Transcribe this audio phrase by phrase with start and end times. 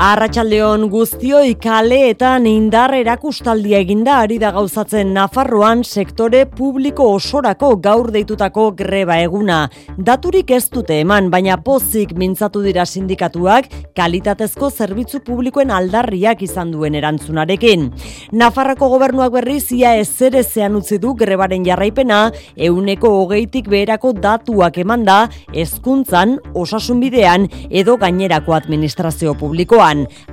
[0.00, 8.70] Arratxaldeon guztioi kaleetan indar erakustaldia eginda ari da gauzatzen Nafarroan sektore publiko osorako gaur deitutako
[8.78, 9.58] greba eguna.
[9.98, 16.96] Daturik ez dute eman, baina pozik mintzatu dira sindikatuak kalitatezko zerbitzu publikoen aldarriak izan duen
[16.96, 17.90] erantzunarekin.
[18.32, 22.22] Nafarroko gobernuak berriz ia ezerezean utzi du grebaren jarraipena,
[22.56, 25.20] euneko hogeitik beherako datuak emanda,
[25.52, 29.36] hezkuntzan, osasunbidean edo gainerako administrazio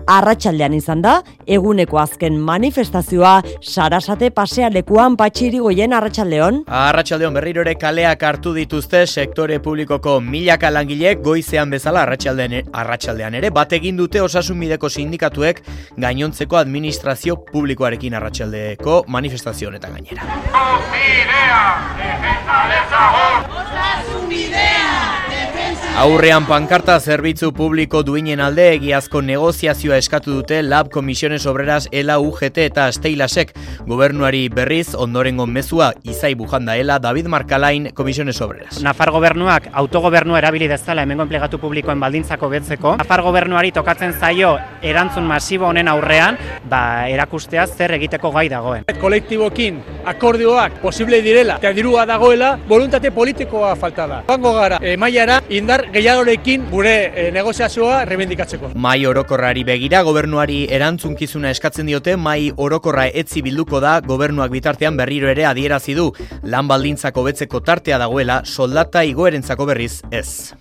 [0.08, 6.64] arratsaldean izan da, eguneko azken manifestazioa sarasate pasealekuan patxiri goien arratsaldeon.
[6.68, 13.52] Arratsaldeon berriro ere kaleak hartu dituzte sektore publikoko milaka langilek goizean bezala arratsaldean arratsaldean ere
[13.52, 15.64] bat egin dute osasunbideko sindikatuek
[15.98, 20.24] gainontzeko administrazio publikoarekin arratsaldeko manifestazio honetan gainera.
[25.98, 32.60] Aurrean pankarta zerbitzu publiko duinen alde egiazko negoziazioa eskatu dute Lab Komisiones Obreras ELA UGT
[32.68, 33.56] eta Steilasek
[33.88, 38.78] gobernuari berriz ondorengo mezua izai bujanda ela David Markalain Komisiones Obreras.
[38.86, 42.94] Nafar gobernuak autogobernua erabili dezala hemengo enplegatu publikoen baldintzako betzeko.
[43.02, 44.54] Nafar gobernuari tokatzen zaio
[44.86, 46.38] erantzun masibo honen aurrean,
[46.70, 48.86] ba erakustea zer egiteko gai dagoen.
[49.02, 49.82] Kolektibokin
[50.14, 54.24] akordioak posible direla eta dirua dagoela, voluntate politikoa falta da.
[54.30, 54.94] Bango gara, e,
[55.50, 58.72] indar gehiagorekin gure e, negoziazioa rebendikatzeko.
[58.76, 65.32] Mai orokorrari begira gobernuari erantzunkizuna eskatzen diote mai orokorra etzi bilduko da gobernuak bitartean berriro
[65.32, 66.12] ere adierazi du
[66.44, 70.54] lan baldintzako betzeko tartea dagoela soldata igoerentzako berriz ez.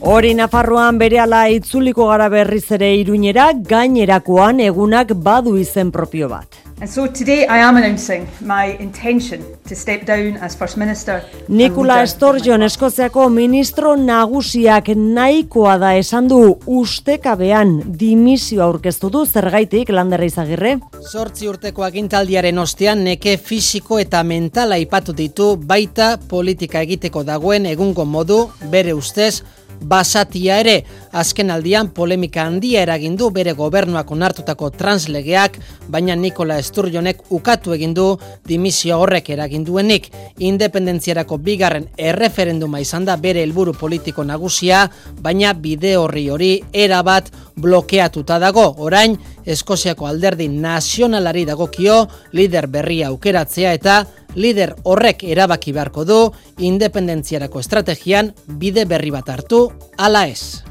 [0.00, 6.69] Hori Nafarroan berehala itzuliko gara berriz ere iruñera, gainerakoan egunak badu izen propio bat.
[6.80, 11.20] And so today I am announcing my intention to step down as First Minister.
[11.48, 20.24] Nikola Sturgeon Eskoziako ministro nagusiak nahikoa da esan du ustekabean dimisio aurkeztu du zergaitik landerra
[20.24, 20.78] izagirre.
[21.12, 28.08] Zortzi urteko agintaldiaren ostean neke fisiko eta mentala ipatu ditu baita politika egiteko dagoen egungo
[28.08, 29.42] modu bere ustez
[29.80, 30.76] basatia ere
[31.12, 35.58] azken aldian polemika handia eragin du bere gobernuak onartutako translegeak,
[35.88, 38.06] baina Nikola Esturjonek ukatu egin du
[38.46, 40.10] dimisio horrek eragin duenik.
[40.38, 44.86] Independentziarako bigarren erreferenduma izan da bere helburu politiko nagusia,
[45.20, 47.30] baina bide horri hori erabat
[47.60, 48.66] blokeatuta dago.
[48.78, 49.18] Orain,
[49.50, 52.04] Eskoziako alderdi nazionalari dagokio
[52.36, 54.02] lider berria aukeratzea eta
[54.34, 56.18] lider horrek erabaki beharko du
[56.58, 59.68] independentziarako estrategian bide berri bat hartu
[59.98, 60.62] ala ez.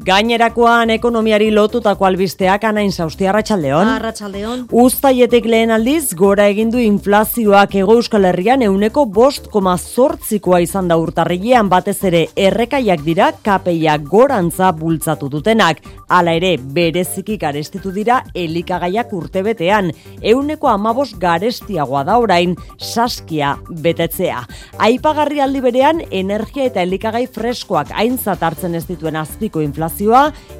[0.00, 3.88] Gainerakoan ekonomiari lotutako albisteak anain zauzti arratsaldeon.
[3.92, 4.64] Arratsaldeon.
[4.72, 10.96] Uztaietek lehen aldiz, gora egindu inflazioak ego euskal herrian euneko bost koma zortzikoa izan da
[10.98, 15.82] urtarrilean batez ere errekaiak dira kapeiak gorantza bultzatu dutenak.
[16.08, 19.92] Hala ere, bereziki garestitu dira elikagaiak urtebetean.
[20.22, 23.54] Euneko amabos garestiagoa da orain saskia
[23.84, 24.42] betetzea.
[24.78, 29.81] Aipagarri aldi berean, energia eta elikagai freskoak aintzat hartzen ez dituen azpiko inflazioa,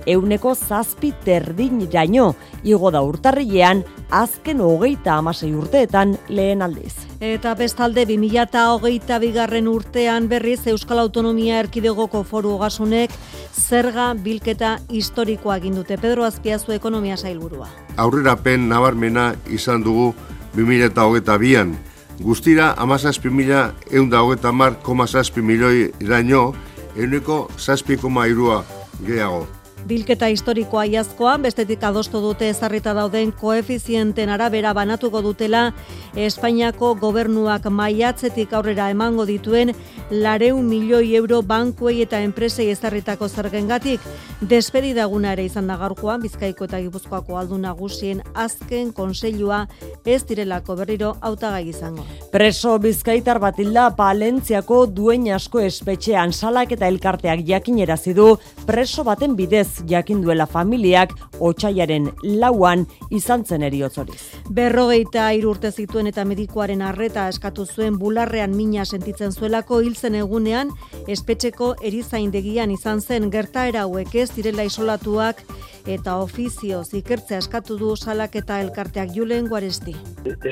[0.06, 2.34] euneko zazpi terdin jaino,
[2.65, 6.94] igo da urtarrilean, azken hogeita amasei urteetan lehen aldiz.
[7.22, 13.15] Eta bestalde 2008 bigarren urtean berriz Euskal Autonomia Erkidegoko foru ogasunek
[13.55, 17.69] zerga bilketa historikoa egin dute Pedro Azpiazu ekonomia sailburua.
[17.97, 20.12] Aurrerapen nabarmena izan dugu
[20.56, 21.75] 2022an.
[22.22, 26.53] Guztira, amazazpi mila eunda hogeta mar, koma zazpi milioi iraino,
[26.97, 28.65] euneko zazpi koma irua
[29.06, 29.46] gehiago.
[29.82, 35.72] Bilketa historikoa iazkoan, bestetik adostu dute ezarrita dauden koefizienten arabera banatuko dutela
[36.15, 39.72] Espainiako gobernuak maiatzetik aurrera emango dituen
[40.10, 44.00] lareun milioi euro bankuei eta enpresei ezarritako zergengatik.
[44.43, 49.64] Despedidaguna ere izan da gaurkoan, Bizkaiko eta Gipuzkoako aldu nagusien azken konseilua
[50.05, 52.06] ez direlako berriro hautagai izango.
[52.31, 58.37] Preso bizkaitar bat hilda Palentziako duen asko espetxean salak eta elkarteak jakinerazi du
[58.67, 64.20] preso baten bidez jakin duela familiak otxaiaren lauan izan zen eriotzoriz.
[64.50, 70.70] Berrogeita urte zituen eta medikoaren arreta eskatu zuen bularrean mina sentitzen zuelako hiltzen egunean
[71.08, 75.42] espetxeko erizaindegian izan zen gertaera hauek ez direla isolatuak
[75.86, 79.96] eta ofizioz ikertzea eskatu du salak eta elkarteak julen guaresti.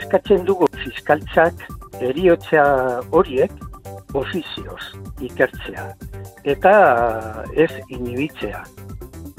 [0.01, 1.67] Eskatzen dugu fiskaltzak
[2.01, 2.67] eriotzea
[3.11, 3.53] horiek
[4.15, 4.83] ofizioz
[5.23, 5.91] ikertzea
[6.45, 6.75] eta
[7.55, 8.65] ez inibitzea.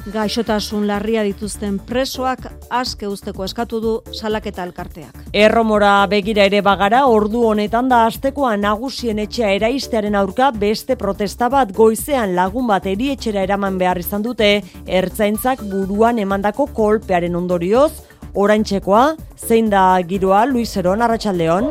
[0.09, 5.19] Gaixotasun larria dituzten presoak aske usteko eskatu du salaketa elkarteak.
[5.37, 11.71] Erromora begira ere bagara ordu honetan da astekoa nagusien etxea eraistearen aurka beste protesta bat
[11.77, 14.49] goizean lagun bat erietxera eraman behar izan dute
[14.87, 17.91] ertzaintzak buruan emandako kolpearen ondorioz
[18.33, 19.05] oraintzekoa
[19.37, 21.69] zein da giroa Luis Eron Arratsaldeon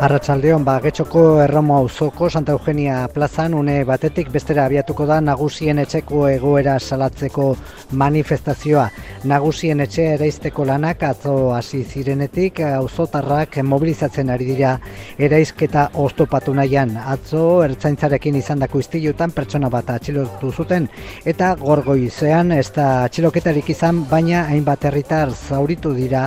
[0.00, 6.22] Arratsaldeon ba Getxoko Erromo auzoko Santa Eugenia plazan une batetik bestera abiatuko da nagusien etxeko
[6.30, 7.44] egoera salatzeko
[8.00, 8.86] manifestazioa.
[9.28, 14.70] Nagusien etxe eraisteko lanak atzo hasi zirenetik auzotarrak mobilizatzen ari dira
[15.18, 16.96] eraizketa oztopatu nahian.
[16.96, 20.88] Atzo ertzaintzarekin izandako istilutan pertsona bat atxilotu zuten
[21.26, 26.24] eta gorgoizean ez da atxiloketarik izan baina hainbat herritar zauritu dira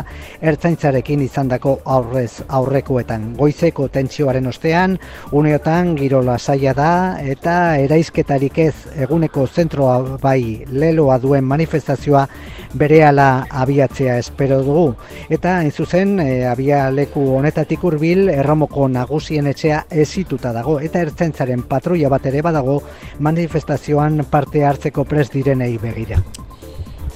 [0.53, 3.31] ertzaintzarekin izandako aurrez aurrekoetan.
[3.41, 4.97] Goiz goizeko tentsioaren ostean,
[5.31, 8.75] uneotan giro lasaia da eta eraizketarik ez
[9.05, 12.27] eguneko zentroa bai leloa duen manifestazioa
[12.75, 14.95] berehala abiatzea espero dugu.
[15.29, 21.63] Eta hain zuzen, e, abia leku honetatik hurbil erromoko nagusien etxea ezituta dago eta ertzentzaren
[21.63, 22.81] patruia bat ere badago
[23.19, 26.19] manifestazioan parte hartzeko pres direnei begira.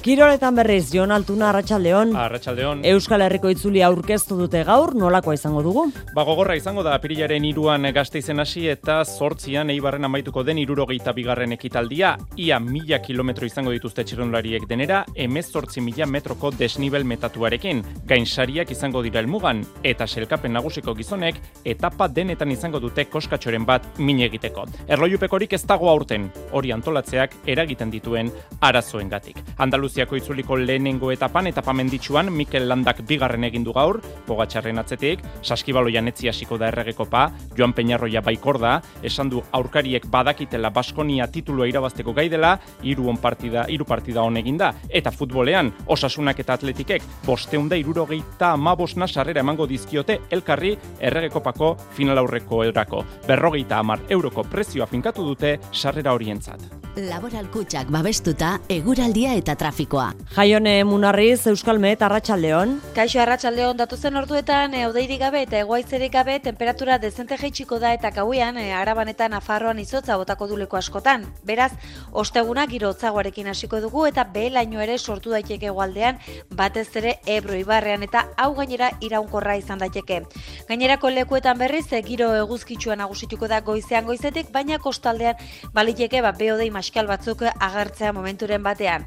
[0.08, 2.14] Kiroletan berriz, Jon Altuna, Arratxaldeon.
[2.16, 2.78] Arratxaldeon.
[2.94, 5.82] Euskal Herriko itzuli aurkeztu dute gaur, nolakoa izango dugu?
[6.16, 11.12] Ba, gogorra izango da, apirilaren iruan gazte izen hasi eta sortzian eibarren amaituko den irurogeita
[11.12, 17.84] bigarren ekitaldia, ia mila kilometro izango dituzte txirrendulariek denera, emez sortzi mila metroko desnibel metatuarekin,
[18.08, 24.24] gainsariak izango dira elmugan, eta selkapen nagusiko gizonek, etapa denetan izango dute koskatxoren bat min
[24.24, 24.64] egiteko.
[24.88, 28.32] Erloiupekorik ez dago aurten, hori antolatzeak eragiten dituen
[28.72, 29.44] arazoengatik.
[29.58, 33.96] Andalu Andaluziako itzuliko lehenengo etapan eta pamenditsuan Mikel Landak bigarren egin du gaur,
[34.28, 37.24] pogatxarren atzetik, saskibaloian etzi hasiko da erregekopa,
[37.58, 43.66] Joan Peñarroia baikor da, esan du aurkariek badakitela Baskonia titulua irabazteko gai dela, hiru partida,
[43.66, 50.20] hiru partida on eginda eta futbolean Osasunak eta Atletikek bosteunda irurogeita amabosna sarrera emango dizkiote
[50.30, 53.02] elkarri erregekopako final aurreko erako.
[53.26, 56.70] Berrogeita amar euroko prezioa finkatu dute sarrera horientzat.
[56.98, 59.54] Laboral kutsak babestuta, eguraldia eta
[59.88, 60.14] trafikoa.
[60.36, 62.80] Jaione Munarriz, Euskal Met, Arratxaldeon.
[62.94, 68.10] Kaixo Arratxaldeon, datuzen orduetan, e, odeirik gabe eta egoaizerik gabe, temperatura dezente jeitsiko da eta
[68.12, 71.26] kauian, e, arabanetan afarroan izotza botako duleko askotan.
[71.44, 71.72] Beraz,
[72.12, 76.18] osteguna giro otzagoarekin hasiko dugu eta behelaino ere sortu daiteke egualdean,
[76.50, 80.22] batez ere ebro ibarrean eta hau gainera iraunkorra izan daiteke.
[80.68, 85.34] Gainerako lekuetan berriz, e, giro eguzkitsua nagusituko da goizean goizetik, baina kostaldean
[85.72, 89.06] baliteke ba, beodei maskal batzuk agertzea momenturen batean.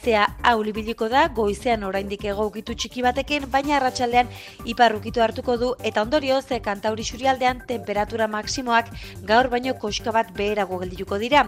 [0.00, 4.30] Aizea aulibiliko da, goizean oraindik ego ukitu txiki batekin, baina arratsaldean
[4.64, 8.88] iparrukitu hartuko du, eta ondorio ze kantauri xurialdean temperatura maksimoak
[9.28, 11.44] gaur baino koska bat beherago geldituko dira.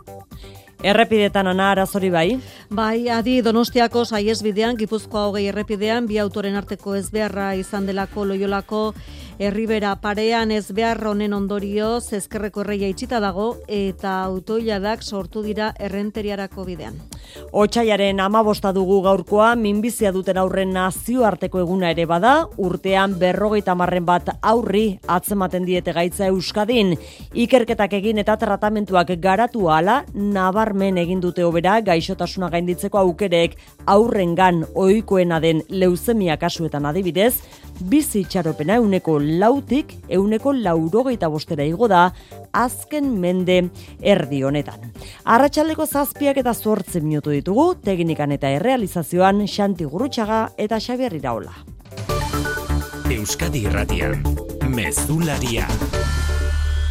[0.82, 2.26] Errepidetan ana arazori bai?
[2.68, 8.80] Bai, adi Donostiako saiesbidean, Gipuzkoa hogei errepidean, bi autoren arteko ezbeharra izan delako loiolako
[9.42, 16.62] Herribera parean ez behar honen ondorioz ezkerreko erreia itxita dago eta autoiladak sortu dira errenteriarako
[16.68, 17.00] bidean.
[17.50, 24.30] Otsaiaren amabosta dugu gaurkoa, minbizia duten aurren nazioarteko eguna ere bada, urtean berrogeita marren bat
[24.52, 26.94] aurri atzematen diete gaitza Euskadin.
[27.34, 33.58] Ikerketak egin eta tratamentuak garatu ala, nabarmen egin dute obera gaixotasuna gainditzeko aukerek
[33.90, 37.34] aurrengan ohikoena den leuzemia kasuetan adibidez,
[37.90, 42.08] bizi txaropena euneko lautik euneko laurogeita bostera igo da
[42.52, 43.58] azken mende
[44.00, 44.90] erdi honetan.
[45.24, 51.54] Arratxaleko zazpiak eta zortzen minutu ditugu, teknikan eta errealizazioan Xanti Gurutxaga eta Xabier Iraola.
[53.12, 54.22] Euskadi Irratian,
[54.68, 55.66] Mezularia,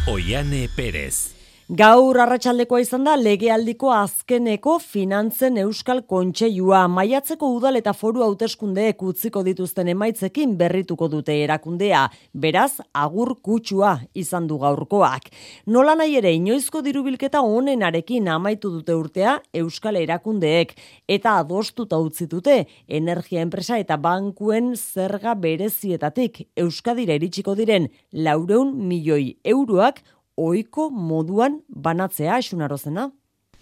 [0.06, 1.31] Oiane Perez.
[1.70, 6.88] Gaur arratsaldekoa izan da legealdiko azkeneko finantzen euskal kontseilua.
[6.90, 14.48] Maiatzeko udal eta foru hauteskundeek utziko dituzten emaitzekin berrituko dute erakundea, beraz agur kutsua izan
[14.50, 15.28] du gaurkoak.
[15.66, 20.74] Nola nahi ere inoizko dirubilketa honenarekin amaitu dute urtea euskal erakundeek.
[21.06, 29.36] Eta adostuta utzi dute energia enpresa eta bankuen zerga berezietatik euskadira iritsiko diren laureun milioi
[29.44, 30.02] euroak
[30.36, 33.10] oiko moduan banatzea esunarozena.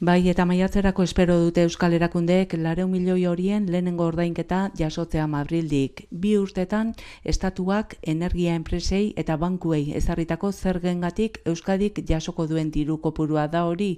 [0.01, 6.07] Bai, eta maiatzerako espero dute Euskal Erakundeek lareu milioi horien lehenengo ordainketa jasotzea Madrildik.
[6.11, 13.67] Bi urtetan, estatuak energia enpresei eta bankuei ezarritako zergengatik Euskadik jasoko duen diru kopurua da
[13.69, 13.91] hori.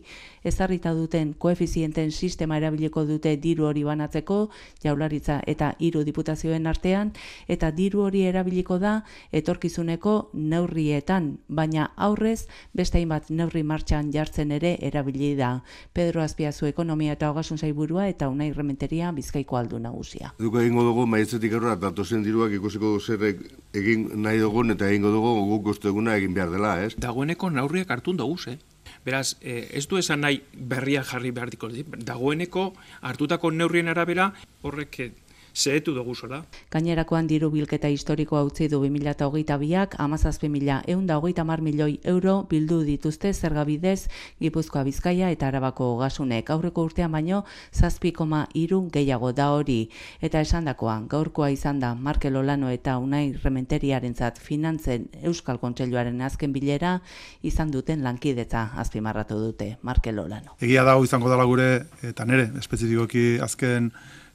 [0.45, 4.49] Ezarrita duten koefizienten sistema erabiliko dute diru hori banatzeko,
[4.83, 7.13] jaularitza eta hiru diputazioen artean,
[7.49, 14.77] eta diru hori erabiliko da etorkizuneko neurrietan, baina aurrez beste hainbat neurri martxan jartzen ere
[14.81, 15.53] erabili da
[15.93, 20.33] Pedro Azpiazu ekonomia eta hogasun zaiburua eta unai rementeria bizkaiko aldu nagusia.
[20.39, 25.35] Duko egingo dugu maietzetik erora datozen diruak ikusiko zer egin nahi dugun eta egingo dugu
[25.53, 26.95] guk guztu eguna egin behar dela, ez?
[26.99, 28.59] Dagoeneko naurriak hartun dugu, eh?
[29.05, 31.51] Beraz, eh, ez du esan nahi berria jarri behar.
[31.53, 34.33] Dagoeneko hartutako neurrien arabera
[34.63, 35.11] horrek eh,
[35.55, 36.43] zehetu dugu zola.
[36.71, 42.83] Gainerakoan diru bilketa historikoa utzi du 2008ak, amazazpi mila eunda hogeita mar milioi euro bildu
[42.85, 44.09] dituzte zergabidez
[44.41, 46.51] Gipuzkoa Bizkaia eta Arabako gasunek.
[46.51, 49.91] Aurreko urtean baino, zazpi koma irun gehiago da hori.
[50.21, 56.21] Eta esan dakoan, gaurkoa izan da Markel Olano eta Unai Rementeriaren zat finantzen Euskal Kontseiluaren
[56.21, 57.01] azken bilera
[57.43, 60.57] izan duten lankidetza azpimarratu dute Markel Olano.
[60.61, 63.91] Egia dago izango dela gure, eta nere, espezifikoki azken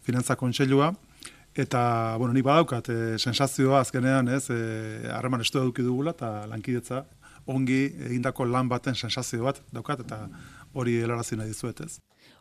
[0.08, 0.94] finantza kontseilua,
[1.58, 4.58] Eta, bueno, ni badaukat, e, sensazioa azkenean, ez, e,
[5.10, 7.00] harreman estu eduki dugula, eta lankidetza,
[7.50, 10.20] ongi egindako lan baten sensazio bat daukat, eta
[10.78, 11.98] hori helarazi nahi dizuet, ez.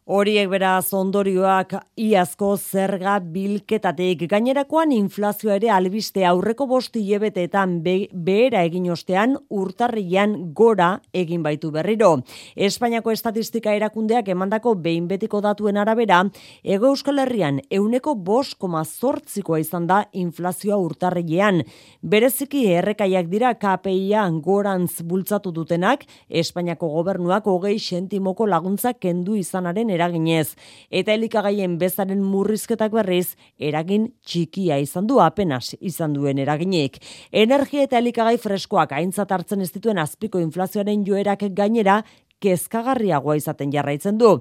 [0.07, 4.21] Horiek beraz ondorioak iazko zerga bilketatik.
[4.31, 12.21] Gainerakoan inflazioa ere albiste aurreko bosti hilebeteetan behera egin ostean urtarrian gora egin baitu berriro.
[12.55, 16.21] Espainiako estatistika erakundeak emandako behin betiko datuen arabera,
[16.63, 21.65] ego euskal herrian euneko bos koma zortzikoa izan da inflazioa urtarrian.
[22.03, 30.55] Bereziki errekaiak dira KPIa gorantz bultzatu dutenak, Espainiako gobernuak hogei sentimoko laguntzak kendu izanaren eraginez
[30.91, 37.01] eta elikagaien bezaren murrizketak berriz eragin txikia izan du apenas izan duen eraginik.
[37.33, 42.03] Energia eta elikagai freskoak aintzat hartzen ez dituen azpiko inflazioaren joerak gainera
[42.43, 44.37] kezkagarriagoa izaten jarraitzen du.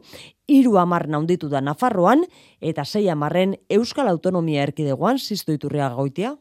[0.51, 2.25] Hiru hamar naunditu da Nafarroan
[2.61, 6.35] eta sei hamarren Euskal Autonomia Erkidegoan ziztu iturria goitia.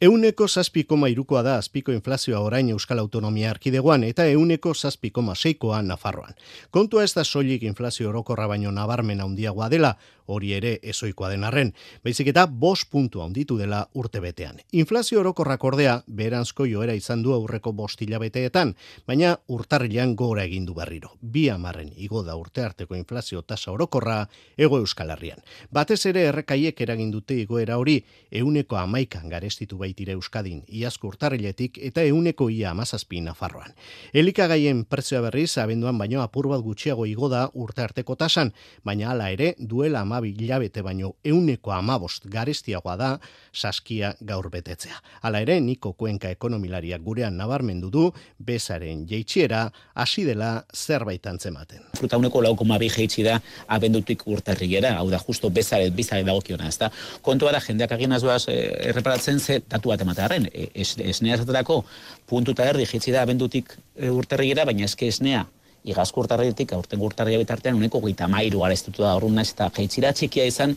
[0.00, 6.34] Euneko zazpikoma irukoa da azpiko inflazioa orain Euskal Autonomia Arkidegoan eta euneko zazpikoma seikoa Nafarroan.
[6.70, 9.94] Kontua ez da soilik inflazio orokorra baino nabarmen handiagoa dela,
[10.26, 11.72] hori ere ezoikoa den arren,
[12.04, 14.58] baizik eta bos puntu handitu dela urte betean.
[14.72, 18.74] Inflazio orokorrak ordea, beranzko joera izan du aurreko bostila beteetan,
[19.06, 21.12] baina urtarrilean gora egin du berriro.
[21.22, 24.26] Bi amarren igo da urte arteko inflazio tasa orokorra
[24.56, 25.40] ego Euskal Herrian.
[25.70, 32.02] Batez ere errekaiek eragin dute igoera hori, euneko amaikan garestitu baitire Euskadin, iazko urtarriletik eta
[32.10, 33.74] euneko ia amazazpi Nafarroan.
[34.14, 38.52] Elikagaien prezioa berriz, abenduan baino apur bat gutxiago igo da urte arteko tasan,
[38.84, 43.10] baina hala ere duela amabi hilabete baino euneko amabost garestiagoa da
[43.52, 44.98] saskia gaur betetzea.
[45.22, 48.06] Hala ere, niko kuenka ekonomilariak gurean nabarmendu du,
[48.38, 51.84] bezaren jeitxiera hasi dela zerbait antzematen.
[51.96, 53.38] Fruta uneko lau koma bi jeitsi da
[53.72, 56.90] abendutik urtarriera, hau da justo bezaret, bizare dagokiona, ez da.
[57.22, 60.48] Kontua da, jendeak agin azuaz eh, erreparatzen ze datu bat ematearen.
[60.52, 61.82] E, esnea zaterako
[62.26, 65.46] puntu eta erdi jitsi da abendutik e, urterriera, baina eske esnea
[65.86, 70.46] igazko urtarrietik aurten urtarria bitartean uneko goita mairu gareztutu da horren naiz eta jeitzira txikia
[70.50, 70.74] izan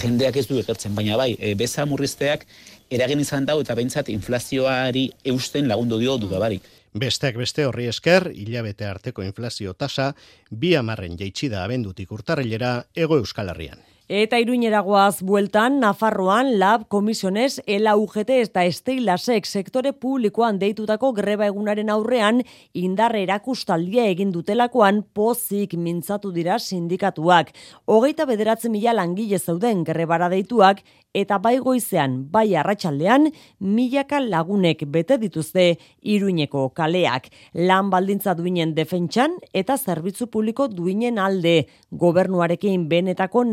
[0.00, 2.44] jendeak ez du egertzen, baina bai, e, beza murrizteak
[2.90, 6.66] eragin izan dau eta behintzat inflazioari eusten lagundu dio dudabarik.
[6.98, 10.14] Besteak beste horri esker, hilabete arteko inflazio tasa,
[10.50, 13.78] bi amarren jeitsida abendutik urtarrilera ego euskal herrian.
[14.08, 21.92] Eta iruñeragoaz bueltan, Nafarroan, Lab, Komisiones, Ela UGT eta Esteilasek sektore publikoan deitutako greba egunaren
[21.92, 22.40] aurrean,
[22.72, 27.52] indarre erakustaldia egin dutelakoan pozik mintzatu dira sindikatuak.
[27.84, 30.80] Hogeita bederatzen mila langile zeuden grebara deituak,
[31.14, 33.28] eta bai goizean, bai arratsaldean
[33.60, 37.28] milaka lagunek bete dituzte iruineko kaleak.
[37.54, 43.44] Lan baldintza duinen defentsan eta zerbitzu publiko duinen alde gobernuarekin benetako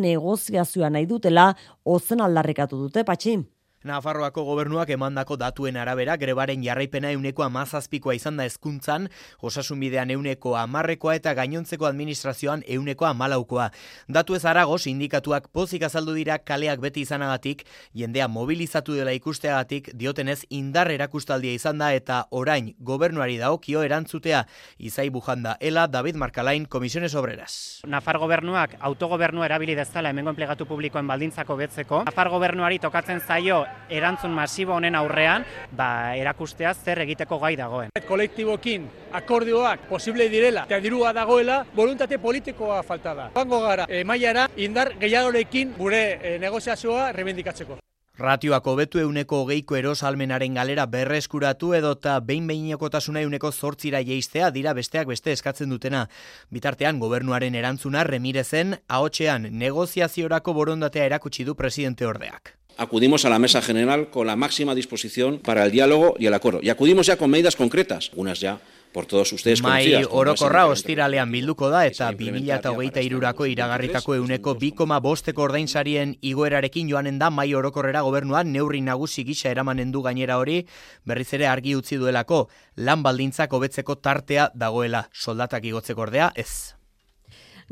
[0.45, 1.53] negoziazioa nahi dutela
[1.85, 3.37] ozen aldarrekatu dute patxi.
[3.85, 9.11] Nafarroako gobernuak emandako datuen arabera grebaren jarraipena euneko amazazpikoa izan da ezkuntzan,
[9.45, 13.67] osasunbidean euneko amarrekoa eta gainontzeko administrazioan euneko amalaukoa.
[14.09, 17.61] Datu ez arago, sindikatuak pozik azaldu dira kaleak beti izanagatik,
[17.93, 24.47] jendea mobilizatu dela ikusteagatik, diotenez indar erakustaldia izan da eta orain gobernuari daokio erantzutea
[24.79, 25.59] izai bujanda.
[25.59, 27.85] Ela, David Markalain, Komisiones Obreras.
[27.85, 32.03] Nafar gobernuak autogobernua erabili dezala hemengo enplegatu publikoen baldintzako betzeko.
[32.09, 37.93] Nafar gobernuari tokatzen zaio erantzun masibo honen aurrean, ba, erakustea zer egiteko gai dagoen.
[38.07, 43.31] Kolektibokin akordioak posible direla eta dirua dagoela, voluntate politikoa falta da.
[43.35, 47.79] Bango gara, e, maiara, indar gehiagorekin gure e, negoziazioa rebendikatzeko.
[48.15, 55.11] Ratioak hobetu euneko hogeiko erosalmenaren galera berreskuratu edota behin behinekotasuna euneko zortzira jeistea dira besteak
[55.11, 56.07] beste eskatzen dutena.
[56.49, 63.61] Bitartean gobernuaren erantzuna remirezen, ahotxean negoziaziorako borondatea erakutsi du presidente ordeak acudimos a la mesa
[63.61, 66.59] general con la máxima disposición para el diálogo y el acuerdo.
[66.61, 68.59] Y acudimos ya con medidas concretas, unas ya
[68.95, 75.43] por todos ustedes Mai orokorra ostiralean bilduko da eta 2008 irurako iragarritako euneko bikoma bosteko
[75.49, 80.61] ordainsarien igoerarekin joanen da mai orokorrera gobernuan neurri nagusi gisa eramanen du gainera hori
[81.03, 86.74] berriz ere argi utzi duelako lan baldintzak hobetzeko tartea dagoela soldatak igotzeko ordea ez.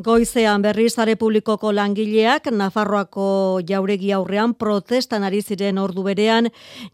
[0.02, 6.48] Goizean berriz are publikoko langileak Nafarroako jauregi aurrean protestan ari ziren ordu berean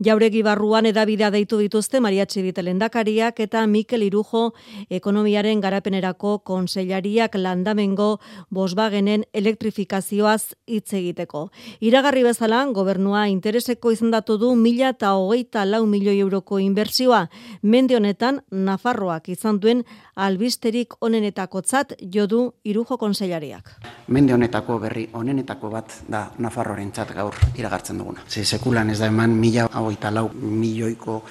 [0.04, 4.52] jauregi barruan edabidea deitu dituzte Maria Txibite lendakariak eta Mikel Irujo
[4.90, 8.20] ekonomiaren garapenerako konseilariak landamengo
[8.52, 11.52] Volkswagenen elektrifikazioaz hitz egiteko.
[11.80, 17.30] Iragarri bezala gobernua intereseko izendatu du mila eta hogeita lau milioi euroko inbertsioa.
[17.62, 23.70] Mende honetan Nafarroak izan duen albisterik onenetakotzat jodu Irujo konseilariak.
[24.08, 28.24] Mende honetako berri onenetako bat da Nafarrorentzat gaur iragartzen duguna.
[28.28, 31.24] Ze sekulan ez da eman mila hogeita lau milioiko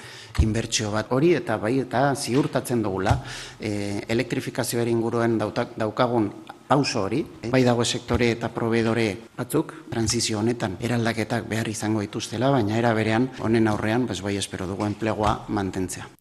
[0.43, 3.17] inbertsio bat hori eta bai eta ziurtatzen dugula
[3.61, 6.31] e, elektrifikazioaren inguruan dautak, daukagun
[6.69, 12.53] pauso hori, e, bai dago sektore eta proveedore batzuk, transizio honetan eraldaketak behar izango dituztela,
[12.55, 16.18] baina era berean honen aurrean, bez bai espero dugu enplegua mantentzea.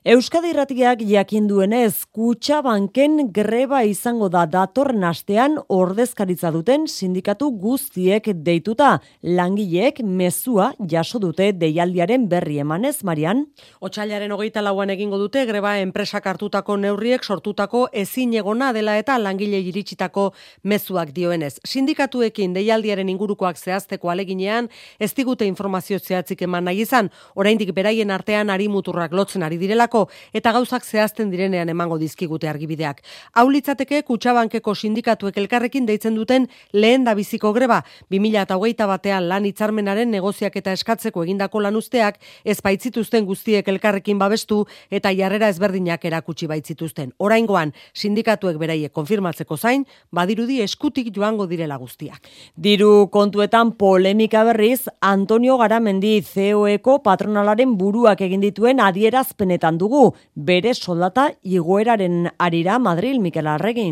[0.00, 8.94] Euskadi Irratiak jakin duenez, Kutxabanken greba izango da datorren astean ordezkaritza duten sindikatu guztiek deituta.
[9.20, 13.42] Langileek mezua jaso dute deialdiaren berri emanez, Marian?
[13.84, 19.60] Otsailaren hogeita lauan egingo dute greba enpresak hartutako neurriek sortutako ezin egona dela eta langile
[19.60, 20.30] iritsitako
[20.64, 21.58] mezuak dioenez.
[21.68, 28.48] Sindikatuekin deialdiaren ingurukoak zehazteko aleginean ez digute informazio zehatzik eman nahi izan, oraindik beraien artean
[28.48, 33.02] ari muturrak lotzen ari direlako eta gauzak zehazten direnean emango dizkigute argibideak.
[33.34, 40.10] Hau litzateke Kutxabankeko sindikatuek elkarrekin deitzen duten lehen da biziko greba 2021 batean lan hitzarmenaren
[40.10, 47.12] negoziak eta eskatzeko egindako lanuzteak ez baitzituzten guztiek elkarrekin babestu eta jarrera ezberdinak erakutsi baitzituzten.
[47.18, 52.20] Oraingoan sindikatuek beraiek konfirmatzeko zain badirudi eskutik joango direla guztiak.
[52.56, 61.30] Diru kontuetan polemika berriz, Antonio Garamendi CEOeko patronalaren buruak egin dituen adierazpenetan dugu, bere soldata
[61.42, 63.90] igoeraren arira Madril Mikel Arregi.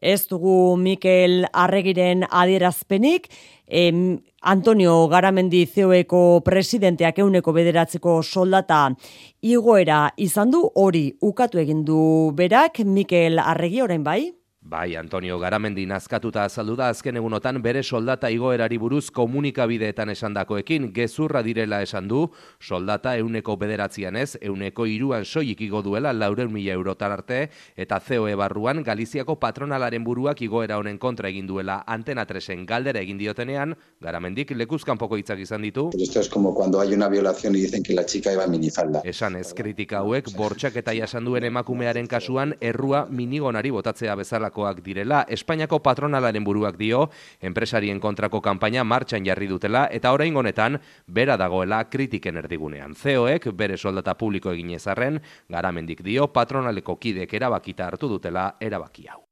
[0.00, 3.26] Ez dugu Mikel Arregiren adierazpenik,
[3.66, 8.94] em, Antonio Garamendi CEOeko presidenteak euneko bederatzeko soldata
[9.42, 14.37] igoera izan du hori ukatu egin du berak Mikel Arregi orain bai?
[14.68, 21.40] Bai, Antonio Garamendi nazkatuta azaldu da azken egunotan bere soldata igoerari buruz komunikabideetan esandakoekin gezurra
[21.42, 22.26] direla esan du,
[22.60, 27.38] soldata euneko bederatzean ez, euneko iruan soilik igo duela laureun mila eurotar arte,
[27.76, 33.16] eta COE barruan Galiziako patronalaren buruak igoera honen kontra egin duela antena tresen galdera egin
[33.16, 33.72] diotenean,
[34.04, 35.86] Garamendik lekuzkan poko hitzak izan ditu.
[35.98, 39.00] Esto es como cuando hay una violación y dicen que la chica iba minifalda.
[39.04, 45.24] Esan ez kritika hauek, bortxak eta jasan duen emakumearen kasuan, errua minigonari botatzea bezalako direla,
[45.28, 51.84] Espainiako patronalaren buruak dio, enpresarien kontrako kanpaina martxan jarri dutela, eta orain honetan, bera dagoela
[51.90, 52.94] kritiken erdigunean.
[52.94, 59.27] CEOek bere soldata publiko egin ezarren, garamendik dio, patronaleko kidek erabakita hartu dutela erabaki hau.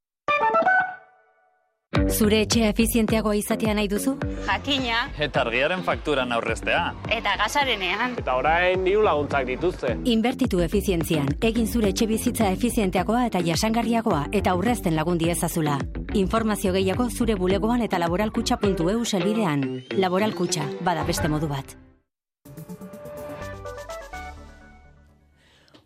[2.04, 4.14] Zure etxea efizienteagoa izatea nahi duzu?
[4.46, 4.98] Jakina.
[5.18, 6.82] Eta argiaren fakturan aurreztea.
[7.12, 8.14] Eta gasarenean.
[8.20, 9.96] Eta orain diru laguntzak dituzte.
[10.04, 11.32] Inbertitu efizientzian.
[11.50, 15.78] Egin zure etxe bizitza efizienteagoa eta jasangarriagoa eta aurrezten lagundi ezazula.
[16.14, 19.66] Informazio gehiago zure bulegoan eta laboralkutxa.eu selbidean.
[19.96, 21.76] Laboralkutxa, bada beste modu bat.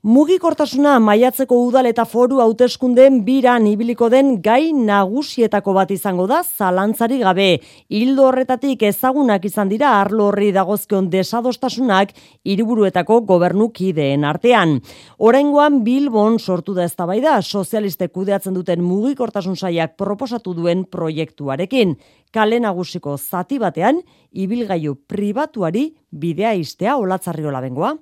[0.00, 7.18] Mugikortasuna maiatzeko udal eta foru hauteskundeen biran ibiliko den gai nagusietako bat izango da zalantzari
[7.20, 7.60] gabe.
[7.92, 12.16] Hildo horretatik ezagunak izan dira arlo horri dagozkion desadostasunak
[12.48, 14.78] hiriburuetako gobernukideen artean.
[15.18, 21.98] Oraingoan Bilbon sortu da eztabaida sozialistek kudeatzen duten mugikortasun saiak proposatu duen proiektuarekin.
[22.32, 24.00] Kale nagusiko zati batean
[24.32, 27.98] ibilgailu pribatuari bidea istea olatzarriola bengoa.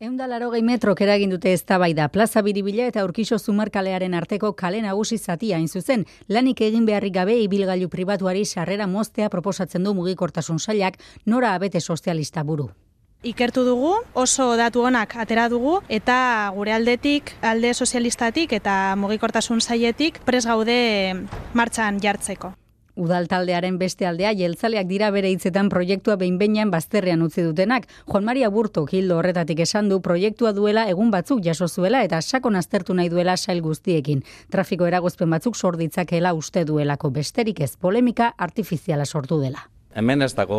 [0.00, 5.56] Eunda larogei metrok eragin dute eztabaida plaza biribila eta urkixo zumarkalearen arteko kale nagusi zatia
[5.56, 6.04] hain zuzen.
[6.28, 12.44] Lanik egin beharrik gabe ibilgailu pribatuari sarrera moztea proposatzen du mugikortasun sailak nora abete sozialista
[12.44, 12.68] buru.
[13.26, 16.20] Ikertu dugu, oso datu onak atera dugu eta
[16.54, 21.26] gure aldetik, alde sozialistatik eta mugikortasun sailetik pres gaude
[21.58, 22.54] martxan jartzeko.
[22.98, 27.86] Udal taldearen beste aldea jeltzaleak dira bere hitzetan proiektua behin-behinean bazterrean utzi dutenak.
[28.10, 32.56] Juan Maria Burto hildo horretatik esan du proiektua duela egun batzuk jaso zuela eta sakon
[32.58, 34.24] aztertu nahi duela sail guztiekin.
[34.50, 39.68] Trafiko eragozpen batzuk sorditzakela uste duelako besterik ez polemika artifiziala sortu dela.
[39.94, 40.58] Hemen ez dago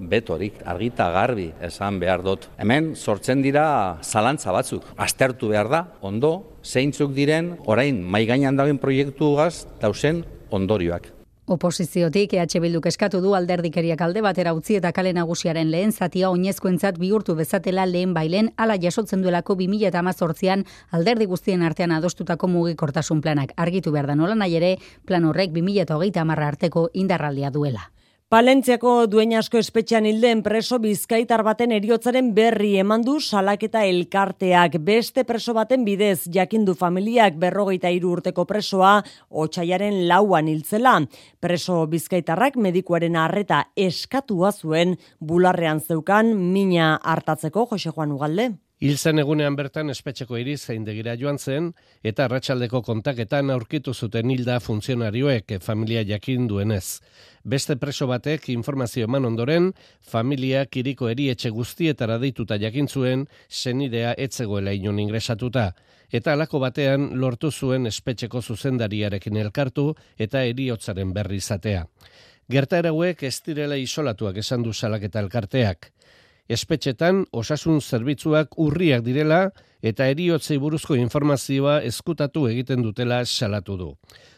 [0.00, 2.48] betorik, argita garbi esan behar dut.
[2.56, 3.66] Hemen sortzen dira
[4.02, 4.88] zalantza batzuk.
[4.96, 6.32] Aztertu behar da, ondo,
[6.64, 9.36] zeintzuk diren, orain, maigainan dagoen proiektu
[9.84, 11.12] dausen ondorioak.
[11.46, 16.96] Oposiziotik EH Bilduk eskatu du alderdikeriak alde batera utzi eta kale nagusiaren lehen zatia oinezkoentzat
[16.96, 23.92] bihurtu bezatela lehen bailen ala jasotzen duelako 2018an alderdi guztien artean adostutako mugikortasun planak argitu
[23.92, 27.90] behar da nola nahi ere plan horrek 2030 arteko indarraldia duela.
[28.32, 34.78] Palentziako duen asko espetxean hilden preso bizkaitar baten eriotzaren berri eman du salaketa elkarteak.
[34.80, 38.94] Beste preso baten bidez jakindu familiak berrogeita hiru urteko presoa
[39.28, 40.96] otxaiaren lauan hiltzela.
[41.38, 48.54] Preso bizkaitarrak medikuaren arreta eskatua zuen bularrean zeukan mina hartatzeko Jose Juan Ugalde.
[48.84, 51.70] Hilzen egunean bertan espetxeko iriz zeindegira joan zen
[52.10, 57.00] eta arratsaldeko kontaketan aurkitu zuten hilda funtzionarioek familia jakin duenez.
[57.48, 59.70] Beste preso batek informazio eman ondoren,
[60.04, 65.70] familia kiriko erietxe guztietara dituta jakin zuen senidea etzegoela inon ingresatuta.
[66.12, 71.86] Eta alako batean lortu zuen espetxeko zuzendariarekin elkartu eta eriotzaren berri izatea.
[72.52, 75.94] Gerta erauek ez direla isolatuak esan du salaketa elkarteak
[76.48, 79.50] espetxetan osasun zerbitzuak urriak direla
[79.82, 83.90] eta eriotzei buruzko informazioa eskutatu egiten dutela salatu du.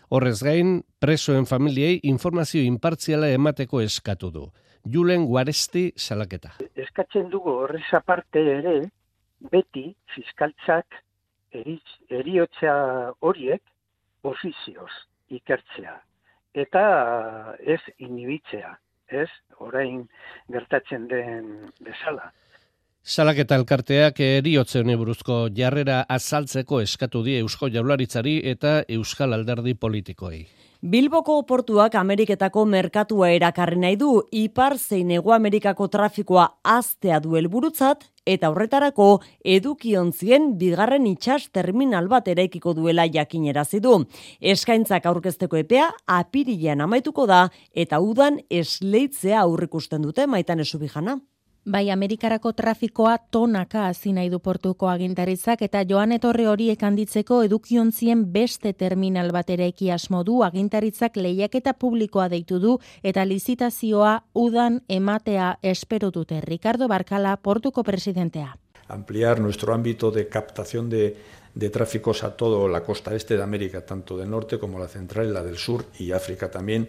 [0.08, 4.44] Horrez gain, presoen familiei informazio inpartziala emateko eskatu du.
[4.86, 6.52] Julen Guaresti salaketa.
[6.76, 8.76] Eskatzen dugu horrez aparte ere,
[9.50, 11.02] beti fiskaltzak
[12.10, 12.76] eriotza
[13.20, 13.62] horiek
[14.22, 14.92] ofizioz
[15.34, 15.96] ikertzea.
[16.54, 16.82] Eta
[17.58, 18.76] ez inibitzea
[19.08, 20.06] ez, orain
[20.52, 22.32] gertatzen den bezala.
[23.06, 29.76] Salak eta elkarteak eriotze honi buruzko jarrera azaltzeko eskatu die Eusko Jaularitzari eta Euskal Alderdi
[29.78, 30.40] politikoei.
[30.86, 38.04] Bilboko portuak Ameriketako merkatua erakarri nahi du, ipar zein ego Amerikako trafikoa aztea du helburutzat
[38.34, 39.08] eta horretarako
[39.56, 43.98] edukiontzien bigarren itxas terminal bat eraikiko duela jakinerazi du.
[44.38, 51.18] Eskaintzak aurkezteko epea apirilean amaituko da eta udan esleitzea aurrikusten dute maitan esubijana.
[51.66, 58.22] Bai, Amerikarako trafikoa tonaka hasi nahi du portuko agintaritzak eta joan etorri horiek handitzeko edukiontzien
[58.36, 65.58] beste terminal bat ere asmo du agintaritzak lehiaketa publikoa deitu du eta lizitazioa udan ematea
[65.60, 68.56] espero dute Ricardo Barkala portuko presidentea.
[68.86, 71.16] Ampliar nuestro ámbito de captación de
[71.56, 75.28] de tráficos a toda la costa este de América, tanto del norte como la central
[75.28, 76.86] y la del sur y África también.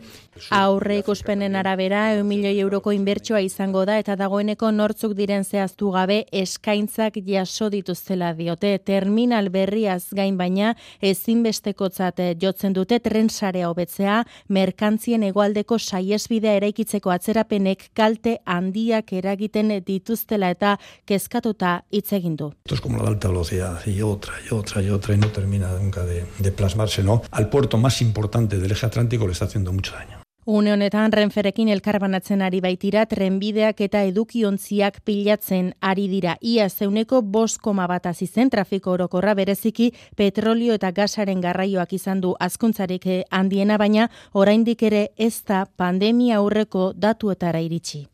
[0.52, 6.18] Aurre ikuspenen arabera, eun milioi euroko inbertsioa izango da eta dagoeneko nortzuk diren zehaztu gabe
[6.36, 8.74] eskaintzak jaso dituztela diote.
[8.84, 18.36] Terminal berriaz gain baina ezinbestekotzat jotzen dute trensarea hobetzea, merkantzien egoaldeko saiesbidea eraikitzeko atzerapenek kalte
[18.44, 20.76] handiak eragiten dituztela eta
[21.08, 22.52] kezkatuta hitz egin du.
[22.66, 26.04] Esto como la alta velocidad y otra, y otra y otra y no termina nunca
[26.06, 27.22] de, de plasmarse, ¿no?
[27.32, 30.18] Al puerto más importante del eje atlántico le está haciendo mucho daño.
[30.50, 36.38] Une honetan renferekin elkarbanatzen ari baitira trenbideak eta edukiontziak pilatzen ari dira.
[36.40, 42.32] Ia zeuneko bost koma bat azizen trafiko orokorra bereziki petrolio eta gasaren garraioak izan du
[42.40, 48.06] azkuntzarik eh, handiena baina oraindik ere ez da pandemia aurreko datuetara iritsi.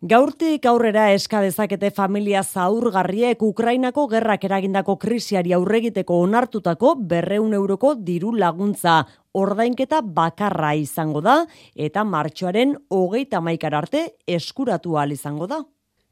[0.00, 8.30] Gaurtik aurrera eska dezakete familia zaurgarriek Ukrainako gerrak eragindako krisiari aurregiteko onartutako berreun euroko diru
[8.32, 8.94] laguntza
[9.36, 11.34] ordainketa bakarra izango da
[11.76, 15.60] eta martxoaren hogeita maikar arte eskuratu izango da.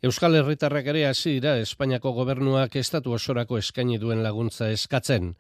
[0.02, 5.34] Euskal Herritarrak ere hasi dira Espainiako gobernuak estatu osorako eskaini duen laguntza eskatzen.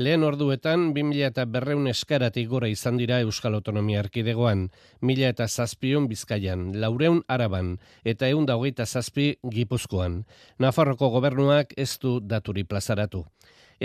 [0.00, 4.62] Lehen orduetan, 2000 eta berreun eskaratik gora izan dira Euskal Autonomia Arkidegoan,
[5.04, 7.74] mila eta zazpion bizkaian, laureun araban,
[8.12, 10.22] eta eun da hogeita zazpi gipuzkoan.
[10.56, 13.26] Nafarroko gobernuak ez du daturi plazaratu.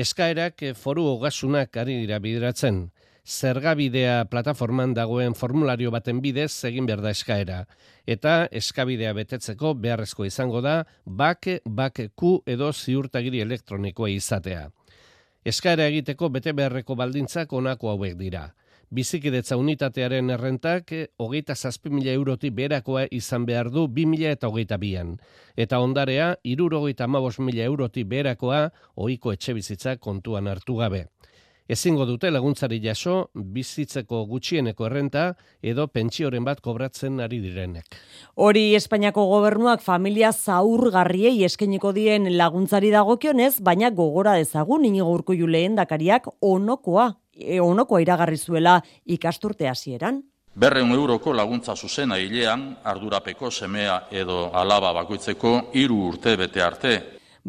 [0.06, 2.80] Eskaerak foru hogasunak ari dira bideratzen.
[3.26, 7.60] Zergabidea plataforman dagoen formulario baten bidez egin behar da eskaera.
[8.08, 14.70] Eta eskabidea betetzeko beharrezko izango da, bak, bak, ku edo ziurtagiri elektronikoa izatea.
[15.46, 18.48] Eskaera egiteko bete beharreko baldintzak onako hauek dira.
[18.98, 20.90] Bizikidetza unitatearen errentak
[21.22, 25.12] hogeita zazpi mila euroti berakoa izan behar du bi mila eta hogeita bian.
[25.56, 31.06] Eta ondarea, iruro hogeita mila euroti berakoa ohiko etxe bizitza kontuan hartu gabe.
[31.66, 35.24] Ezingo dute laguntzari jaso, bizitzeko gutxieneko errenta
[35.66, 37.98] edo pentsioren bat kobratzen ari direnek.
[38.38, 45.76] Hori Espainiako gobernuak familia zaurgarriei eskeniko dien laguntzari dagokionez, baina gogora dezagun inigo urko juleen
[45.82, 50.22] dakariak onokoa, e, onokoa iragarri zuela ikasturte hasieran.
[50.56, 56.96] Berreun euroko laguntza zuzena hilean, ardurapeko semea edo alaba bakoitzeko hiru urte bete arte.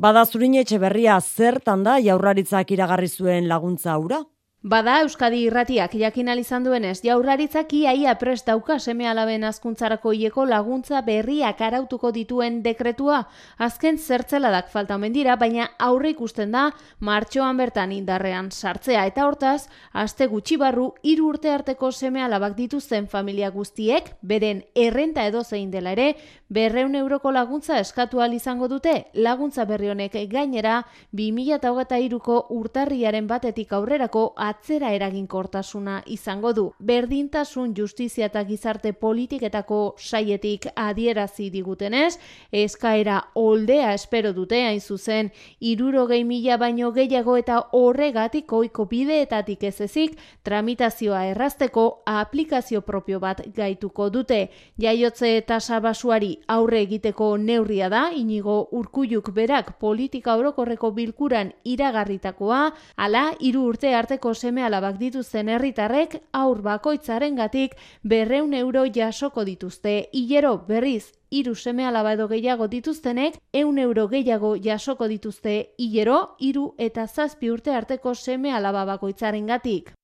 [0.05, 4.19] Bada zurin etxe berria zertan da jaurlaritzak iragarri zuen laguntza aura?
[4.67, 11.03] Bada Euskadi Irratiak jakin izan duenez, jaurlaritzak iaia prest dauka seme alaben azkuntzarako hieko laguntza
[11.07, 13.29] berriak arautuko dituen dekretua.
[13.59, 19.07] Azken zertzeladak falta omen dira, baina aurre ikusten da martxoan bertan indarrean sartzea.
[19.07, 25.29] Eta hortaz, aste gutxi barru, hiru urte arteko seme alabak dituzten familia guztiek, beren errenta
[25.31, 26.17] edo zein dela ere,
[26.49, 29.07] berreun euroko laguntza eskatu izango dute.
[29.15, 36.71] Laguntza berri honek gainera, 2008ko urtarriaren batetik aurrerako atzera eraginkortasuna izango du.
[36.81, 42.17] Berdintasun justizia eta gizarte politiketako saietik adierazi digutenez,
[42.51, 49.67] eskaera oldea espero dute hain zuzen, iruro gehi mila baino gehiago eta horregatik oiko bideetatik
[49.69, 54.41] ez ezik, tramitazioa errazteko aplikazio propio bat gaituko dute.
[54.81, 62.63] Jaiotze eta sabasuari aurre egiteko neurria da, inigo urkulluk berak politika orokorreko bilkuran iragarritakoa,
[62.97, 67.75] ala, iru urte arteko seme alabak dituzten herritarrek aur bakoitzaren gatik
[68.13, 69.95] berreun euro jasoko dituzte.
[70.13, 76.67] Hilero berriz, iru seme alaba edo gehiago dituztenek, eun euro gehiago jasoko dituzte hilero, iru
[76.79, 79.97] eta zazpi urte arteko seme alaba bakoitzaren gatik.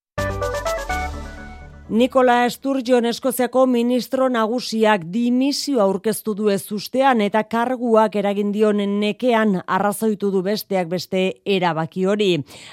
[1.92, 9.58] Nikola Esturgion Eskoziako ministro nagusiak dimisio aurkeztu du ez ustean eta karguak eragin dionen nekean
[9.66, 12.30] arrazoitu du besteak beste erabaki hori.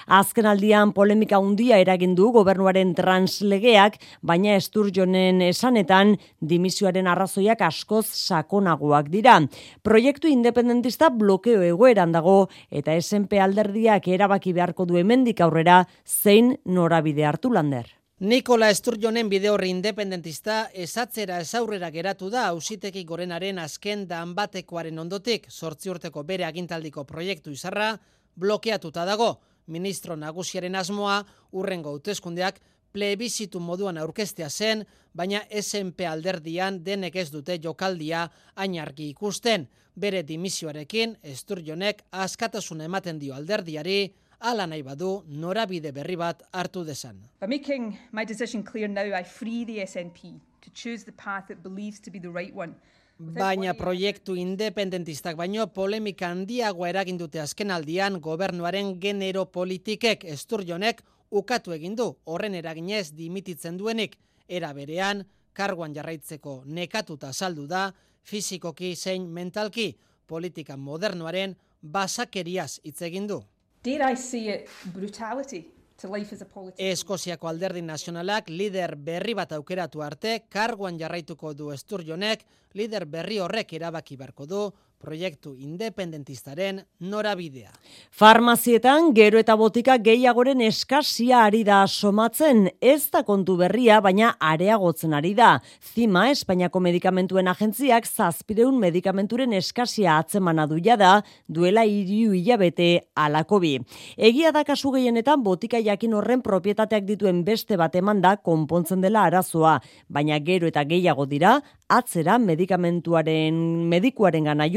[0.08, 9.12] Azken aldian polemika handia eragin du gobernuaren translegeak, baina Esturgionen esanetan dimisioaren arrazoiak askoz sakonagoak
[9.12, 9.42] dira.
[9.84, 17.28] Proiektu independentista blokeo egoeran dago eta SNP alderdiak erabaki beharko du hemendik aurrera zein norabide
[17.28, 17.99] hartu lander.
[18.20, 25.48] Nikola Esturjonen bide horri independentista esatzera esaurrera geratu da ausiteki gorenaren azken dan batekoaren ondotik
[25.48, 27.94] sortzi urteko bere agintaldiko proiektu izarra
[28.36, 29.30] blokeatuta dago.
[29.68, 31.22] Ministro nagusiaren asmoa
[31.54, 32.60] urrengo hauteskundeak
[32.92, 34.84] plebizitu moduan aurkestea zen,
[35.16, 39.70] baina SNP alderdian denek ez dute jokaldia ainargi ikusten.
[39.96, 47.16] Bere dimisioarekin Esturjonek askatasuna ematen dio alderdiari, ala nahi badu norabide berri bat hartu desan.
[47.40, 51.62] By making my decision clear now, I free the SNP to choose the path it
[51.64, 52.76] believes to be the right one.
[53.20, 61.98] Baina proiektu independentistak baino polemika handiagoa eragin dute azkenaldian gobernuaren genero politikek esturjonek ukatu egin
[62.00, 64.16] du horren eraginez dimititzen duenik
[64.48, 67.92] era berean karguan jarraitzeko nekatuta saldu da
[68.24, 73.44] fisikoki zein mentalki politika modernoaren basakeriaz hitz egin du.
[73.84, 75.66] Dare I see it brutality?
[76.00, 82.46] Eskoziako alderdi nazionalak lider berri bat aukeratu arte, karguan jarraituko du esturjonek,
[82.80, 84.62] lider berri horrek erabaki beharko du,
[85.00, 87.72] proiektu independentistaren norabidea.
[88.12, 95.16] Farmazietan gero eta botika gehiagoren eskasia ari da somatzen, ez da kontu berria, baina areagotzen
[95.16, 95.54] ari da.
[95.94, 101.14] Zima, Espainiako medikamentuen agentziak zazpireun medikamenturen eskasia atzemana duia da,
[101.48, 103.78] duela iriu hilabete alakobi.
[104.18, 109.24] Egia da kasu gehienetan botika jakin horren propietateak dituen beste bat eman da konpontzen dela
[109.30, 111.60] arazoa, baina gero eta gehiago dira,
[111.90, 113.56] atzera medikamentuaren
[113.90, 114.68] medikuaren gana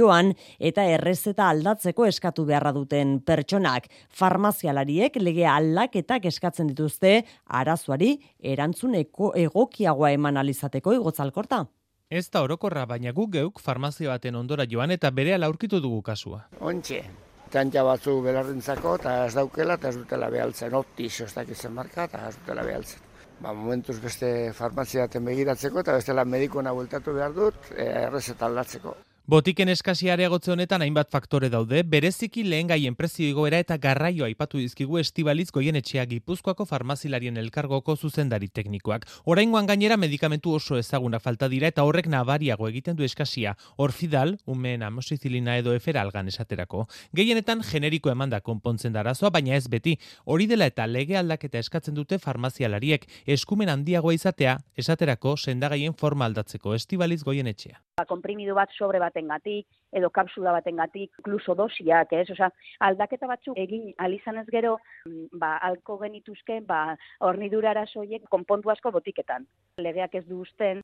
[0.59, 3.89] eta errezeta aldatzeko eskatu beharra duten pertsonak.
[4.09, 11.67] Farmazialariek lege aldaketak eskatzen dituzte arazoari erantzuneko egokiagoa eman alizateko igotzalkorta.
[12.11, 16.43] Ez da orokorra, baina guk geuk farmazio baten ondora joan eta bere aurkitu dugu kasua.
[16.61, 17.05] Ontxe,
[17.53, 22.29] tantja batzu belarrintzako eta ez daukela eta ez dutela behaltzen, optiz ez dakitzen marka eta
[22.29, 23.12] ez dutela behaltzen.
[23.43, 28.93] Ba, momentuz beste farmazia baten begiratzeko eta bestela medikoena bueltatu behar dut, e, errezeta aldatzeko.
[29.33, 34.59] Botiken eskasia areagotze honetan hainbat faktore daude, bereziki lehen gaien prezio igoera eta garraioa aipatu
[34.61, 39.07] dizkigu estibaliz goien etxeak gipuzkoako farmazilarien elkargoko zuzendari teknikoak.
[39.25, 43.55] Oraingoan gainera medikamentu oso ezaguna falta dira eta horrek nabariago egiten du eskasia.
[43.79, 46.85] Orfidal, umeen amosizilina edo eferalgan esaterako.
[47.17, 49.97] Gehienetan generiko emanda konpontzen darazoa, baina ez beti.
[50.27, 56.77] Hori dela eta lege aldaketa eskatzen dute farmazialariek eskumen handiagoa izatea, esaterako sendagaien forma aldatzeko
[56.77, 57.81] estibaliz goien etxea.
[57.97, 62.29] Ba, komprimidu bat sobre baten gatik, edo kapsula baten gatik, inkluso dosiak, ez?
[62.35, 68.71] Osa, aldaketa batzuk egin alizan ez gero, mm, ba, alko genituzke, ba, hornidura arazoiek konpontu
[68.71, 69.47] asko botiketan.
[69.79, 70.83] Legeak ez du usten.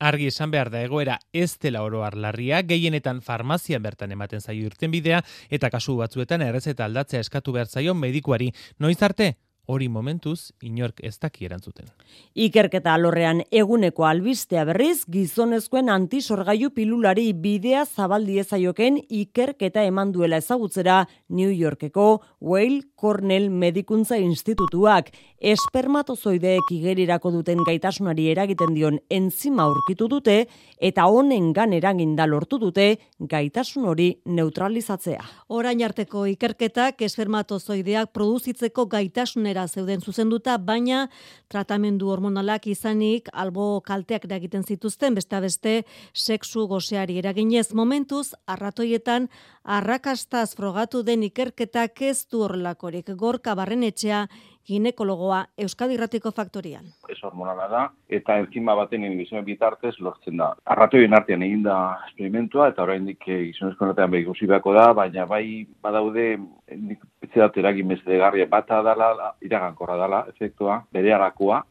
[0.00, 4.90] Argi esan behar da egoera ez dela oro larria, gehienetan farmazian bertan ematen zaio irten
[4.90, 8.50] bidea, eta kasu batzuetan errezeta aldatzea eskatu behar zaio medikuari.
[8.78, 9.34] Noiz arte,
[9.70, 11.88] hori momentuz inork ez daki erantzuten.
[12.34, 21.04] Ikerketa alorrean eguneko albistea berriz, gizonezkoen antisorgailu pilulari bidea zabaldi ezaioken ikerketa eman duela ezagutzera
[21.28, 22.08] New Yorkeko
[22.40, 30.34] Whale Cornell Medikuntza Institutuak espermatozoideek igerirako duten gaitasunari eragiten dion enzima aurkitu dute
[30.76, 35.24] eta honen gan eraginda lortu dute gaitasun hori neutralizatzea.
[35.48, 41.06] Orain arteko ikerketak espermatozoideak produzitzeko gaitasunera zeuden zuzenduta, baina
[41.48, 45.74] tratamendu hormonalak izanik albo kalteak eragiten zituzten, beste beste
[46.12, 49.30] sexu goseari eraginez momentuz, arratoietan
[49.64, 54.26] arrakastaz frogatu den ikerketak ez du horrelakorik gorka barren etxea
[54.70, 56.84] ginekologoa Euskadi Irratiko Faktorian.
[57.10, 57.82] Ez hormonala da,
[58.18, 60.52] eta enzima baten inibizioen bitartez lortzen da.
[60.74, 65.66] Arratoien artean egin da experimentua, eta oraindik eh, gizonezko artean behi beako da, baina bai
[65.82, 66.38] badaude
[66.76, 71.62] nik pitzeat eragin garria bata dala, iragankorra dala, efektua, bere arakoa,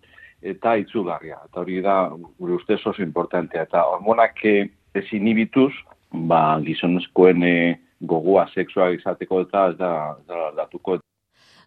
[0.42, 1.40] eta itzugarria.
[1.48, 3.64] Eta hori da, gure ustez oso importantea.
[3.64, 5.74] Eta hormonak eh, ez inibituz,
[6.12, 9.94] ba, gizonezkoen eh, gogoa sexua izateko eta ez da,
[10.28, 11.00] da datuko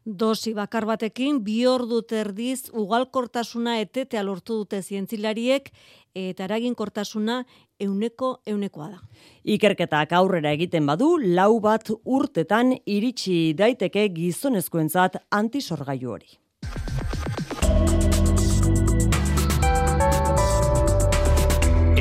[0.05, 5.71] dosi bakar batekin bi ordu terdiz ugalkortasuna etetea lortu dute zientzilariek
[6.15, 7.43] eta eraginkortasuna
[7.81, 9.01] euneko eunekoa da.
[9.45, 16.39] Ikerketak aurrera egiten badu, lau bat urtetan iritsi daiteke gizonezkoentzat antisorgailu hori.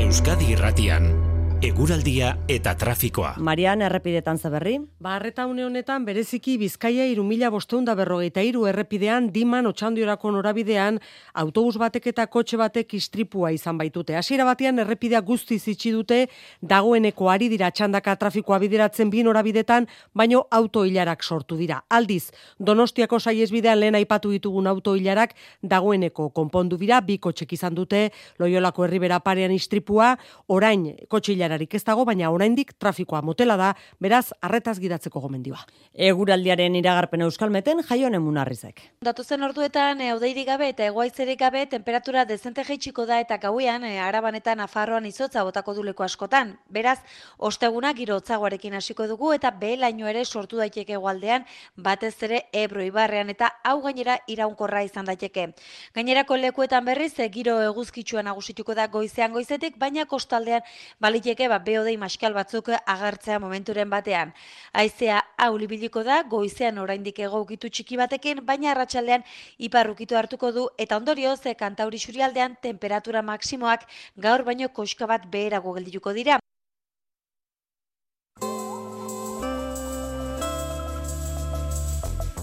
[0.01, 1.30] Euskadi Irratian
[1.61, 3.35] eguraldia eta trafikoa.
[3.37, 4.79] Marian, errepidetan zaberri?
[4.99, 10.97] Ba, arreta une honetan, bereziki Bizkaia irumila bosteunda berrogeita iru errepidean, diman otxandiorako norabidean,
[11.37, 14.15] autobus batek eta kotxe batek istripua izan baitute.
[14.17, 16.23] Hasiera batean, errepidea guzti zitsi dute,
[16.61, 19.85] dagoeneko ari dira txandaka trafikoa bideratzen bi norabidetan,
[20.17, 21.83] baino auto hilarak sortu dira.
[21.89, 28.07] Aldiz, donostiako saiesbidean lehen aipatu ditugun auto hilarak, dagoeneko konpondu dira, bi kotxek izan dute,
[28.41, 30.15] loiolako herribera parean istripua,
[30.49, 35.61] orain kotxe erarik ez dago, baina oraindik trafikoa motela da, beraz, arretaz gidatzeko gomendioa.
[35.93, 38.81] Eguraldiaren iragarpen euskalmeten jaion emunarrizek.
[39.05, 44.63] Datuzen orduetan, eudeirik gabe eta egoaizerik gabe, temperatura dezente jaitsiko da eta gauean, e, arabanetan
[44.63, 46.55] afarroan izotza botako duleko askotan.
[46.69, 46.99] Beraz,
[47.37, 53.29] osteguna giro otzagoarekin hasiko dugu eta behelaino ere sortu daiteke egualdean, batez ere ebro ibarrean
[53.33, 55.49] eta hau gainera iraunkorra izan daiteke.
[55.95, 60.61] Gainerako lekuetan berriz, e, giro eguzkitsuan nagusituko da goizean goizetik, baina kostaldean
[60.99, 64.33] baliteke daiteke ba beodei maskal batzuk agertzea momenturen batean.
[64.73, 69.23] Haizea hau libiliko da goizean oraindik egokitu txiki batekin, baina arratsaldean
[69.57, 76.13] iparrukitu hartuko du eta ondorioz kantauri xurialdean temperatura maksimoak gaur baino koska bat beherago geldituko
[76.13, 76.39] dira.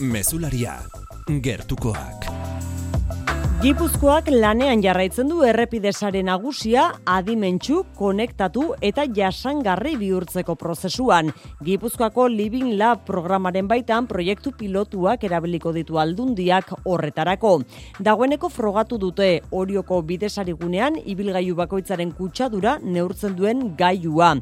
[0.00, 0.78] Mesularia
[1.42, 2.37] gertukoak.
[3.58, 11.32] Gipuzkoak lanean jarraitzen du errepidesaren nagusia adimentsu, konektatu eta jasangarri bihurtzeko prozesuan.
[11.66, 17.56] Gipuzkoako Living Lab programaren baitan proiektu pilotuak erabiliko ditu aldundiak horretarako.
[17.98, 24.36] Dagoeneko frogatu dute orioko bidesarigunean ibilgailu bakoitzaren kutsadura neurtzen duen gailua.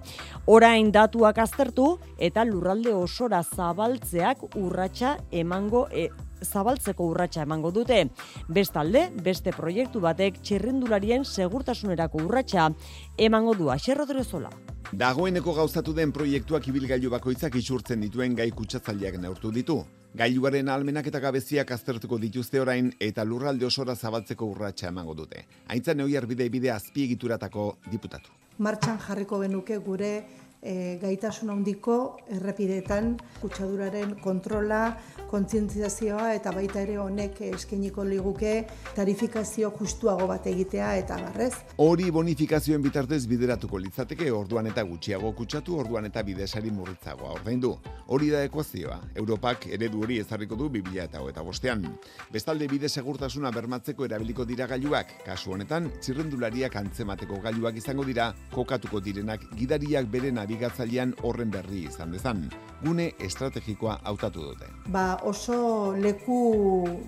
[0.45, 6.11] Orain datuak aztertu eta lurralde osora zabaltzeak urratsa emango e,
[6.43, 8.09] zabaltzeko urratsa emango dute.
[8.49, 12.71] Bestalde, beste proiektu batek txirrindularien segurtasunerako urratsa
[13.17, 14.51] emango du Axer Rodrezola.
[14.93, 19.81] Dagoeneko gauzatu den proiektuak ibilgailu bakoitzak isurtzen dituen gai kutsatzaileak neurtu ditu.
[20.17, 25.43] Gailuaren almenak eta gabeziak aztertuko dituzte orain eta lurralde osora zabaltzeko urratsa emango dute.
[25.69, 28.31] Aintza neoi arbide bide azpiegituratako diputatu.
[28.59, 30.13] Martxan jarriko benuke gure
[30.67, 31.97] e, gaitasun handiko
[32.37, 34.97] errepidetan kutsaduraren kontrola,
[35.31, 38.53] kontzientziazioa eta baita ere honek eskainiko liguke
[38.95, 41.53] tarifikazio justuago bat egitea eta barrez.
[41.83, 47.75] Hori bonifikazioen bitartez bideratuko litzateke orduan eta gutxiago kutsatu orduan eta bidesari murritzagoa ordaindu.
[48.15, 49.01] Hori da ekuazioa.
[49.19, 51.85] Europak eredu hori ezarriko du 2000 eta eta bostean.
[52.33, 55.17] Bestalde bide segurtasuna bermatzeko erabiliko dira gailuak.
[55.27, 62.13] Kasu honetan, txirrendulariak antzemateko gailuak izango dira, kokatuko direnak gidariak bere nabigatzailean horren berri izan
[62.13, 62.49] dezan.
[62.83, 64.69] Gune estrategikoa hautatu dute.
[64.93, 66.39] Ba, oso leku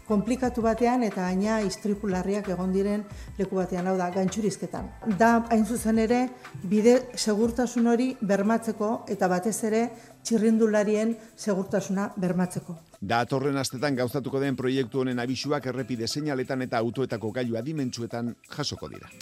[0.07, 3.05] komplikatu batean eta gaina istripularriak egon diren
[3.39, 4.89] leku batean, hau da, gantxurizketan.
[5.19, 6.29] Da, hain zuzen ere,
[6.65, 9.89] bide segurtasun hori bermatzeko eta batez ere
[10.25, 12.79] txirrindularien segurtasuna bermatzeko.
[13.01, 18.89] Da, torren astetan gauzatuko den proiektu honen abisuak errepide seinaletan eta autoetako gailu adimentsuetan jasoko
[18.89, 19.13] dira.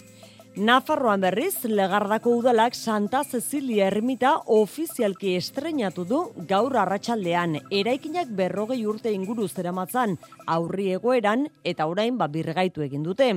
[0.57, 9.11] Nafarroan berriz, legardako udalak Santa Cecilia ermita ofizialki estrenatu du gaur arratsaldean eraikinak berrogei urte
[9.13, 10.15] inguru zeramatzan
[10.49, 13.27] aurri egoeran eta orain ba birgaitu egin dute.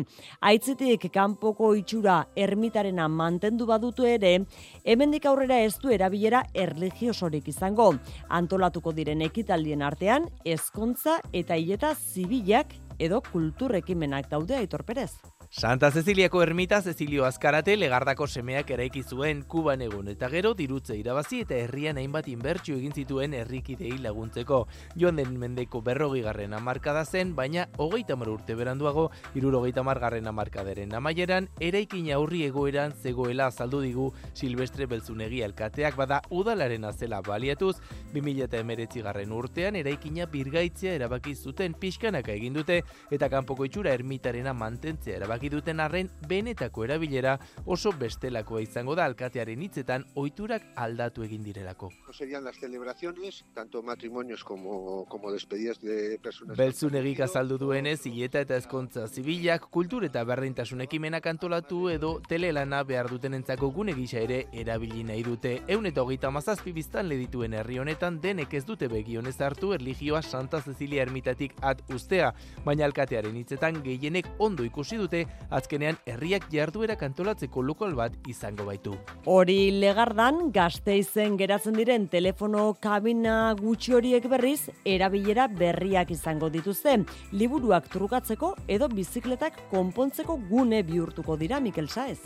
[0.40, 4.46] Aitzitik kanpoko itxura ermitarena mantendu badutu ere,
[4.84, 7.90] hemendik aurrera ez du erabilera erligiosorik izango.
[8.30, 15.10] Antolatuko diren ekitaldien artean, ezkontza eta hileta zibilak edo kulturrekimenak daude aitorperez.
[15.52, 21.40] Santa Ceciliako ermita Cecilio Azkarate legardako semeak eraiki zuen Kuban egun eta gero dirutze irabazi
[21.42, 24.60] eta herrian hainbat inbertsio egin zituen herrikidei laguntzeko.
[24.94, 30.94] Joan den mendeko berrogi garren amarkada zen, baina hogeita mar urte beranduago, irurogeita margarren amarkaderen
[30.94, 37.80] amaieran, eraikin aurri egoeran zegoela azaldu digu Silvestre Belzunegi alkateak bada udalaren azela baliatuz,
[38.14, 43.98] 2000 eta emeretzi garren urtean eraikina birgaitzea erabaki zuten pixkanaka egin dute eta kanpoko itxura
[43.98, 50.62] ermitarena mantentzea erabaki erabaki duten arren benetako erabilera oso bestelakoa izango da alkatearen hitzetan ohiturak
[50.76, 51.90] aldatu egin direlako.
[52.12, 56.56] Serían las celebraciones, tanto matrimonios como, como despedidas de personas...
[56.56, 63.08] Beltzunegik azaldu duenez, hileta eta ezkontza zibilak, kultur eta berdintasun ekimenak antolatu edo telelana behar
[63.08, 65.62] duten entzako gune gisa ere erabili nahi dute.
[65.68, 70.60] Eun eta hogeita mazazpi biztan ledituen herri honetan denek ez dute begionez hartu erligioa Santa
[70.60, 72.34] Cecilia ermitatik at ustea,
[72.64, 78.94] baina alkatearen hitzetan gehienek ondo ikusi dute azkenean herriak jarduera kantolatzeko lokal bat izango baitu.
[79.26, 87.00] Hori legardan gazteizen geratzen diren telefono kabina gutxi horiek berriz erabilera berriak izango dituzte.
[87.32, 92.20] Liburuak trukatzeko edo bizikletak konpontzeko gune bihurtuko dira Mikel Saez.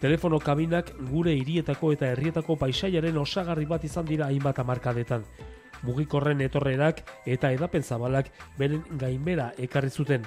[0.00, 5.24] Telefono kabinak gure hirietako eta herrietako paisaiaren osagarri bat izan dira hainbat amarkadetan.
[5.86, 8.28] Mugikorren etorrerak eta edapen zabalak
[8.58, 10.26] beren gainbera ekarri zuten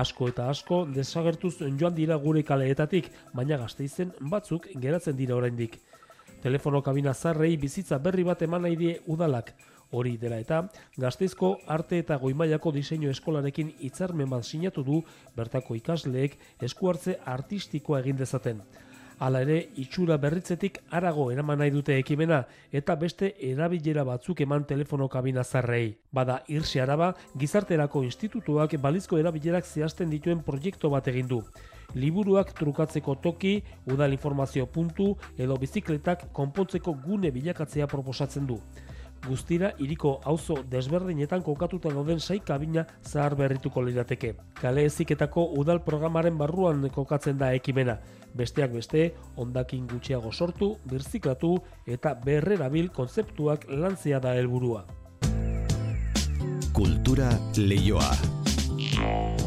[0.00, 5.78] asko eta asko desagertuz joan dira gure kaleetatik, baina gazteizen batzuk geratzen dira oraindik.
[6.42, 9.54] Telefono kabina zarrei bizitza berri bat eman nahi die udalak.
[9.96, 10.64] Hori dela eta,
[10.98, 15.02] gazteizko arte eta goimailako diseinu eskolarekin hitzarmen bat sinatu du
[15.36, 16.34] bertako ikasleek
[16.68, 18.62] eskuartze artistikoa egin dezaten.
[19.18, 22.42] Hala ere, itxura berritzetik arago eraman nahi dute ekimena
[22.80, 25.96] eta beste erabilera batzuk eman telefono kabina zarrei.
[26.12, 31.40] Bada, irsi araba, gizarterako institutuak balizko erabilerak zehazten dituen proiektu bat egin du.
[31.94, 38.60] Liburuak trukatzeko toki, udal informazio puntu edo bizikletak konpontzeko gune bilakatzea proposatzen du
[39.26, 44.34] guztira iriko auzo desberdinetan kokatuta dauden sai kabina zahar berrituko lirateke.
[44.60, 47.98] Kale eziketako udal programaren barruan kokatzen da ekimena.
[48.36, 51.56] Besteak beste, ondakin gutxiago sortu, birziklatu
[51.86, 54.84] eta berrerabil kontzeptuak lantzea da helburua.
[56.76, 59.45] Kultura leioa.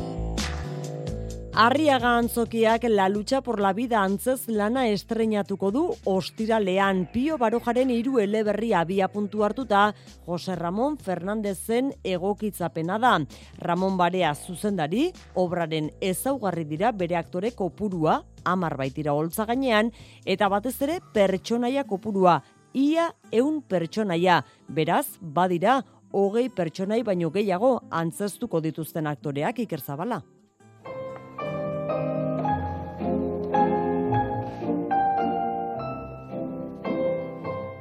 [1.53, 8.19] Arriaga antzokiak la lucha por la vida antzez lana estrenatuko du ostiralean Pio Barojaren hiru
[8.19, 9.95] eleberria abia puntu hartuta
[10.27, 13.17] Jose Ramon Fernandezen egokitzapena da.
[13.57, 19.91] Ramon Barea zuzendari, obraren ezaugarri dira bere aktore kopurua, amar baitira holtza gainean,
[20.25, 22.43] eta batez ere pertsonaia kopurua,
[22.73, 25.81] ia eun pertsonaia, beraz, badira,
[26.13, 30.23] hogei pertsonai baino gehiago antzestuko dituzten aktoreak ikerzabala.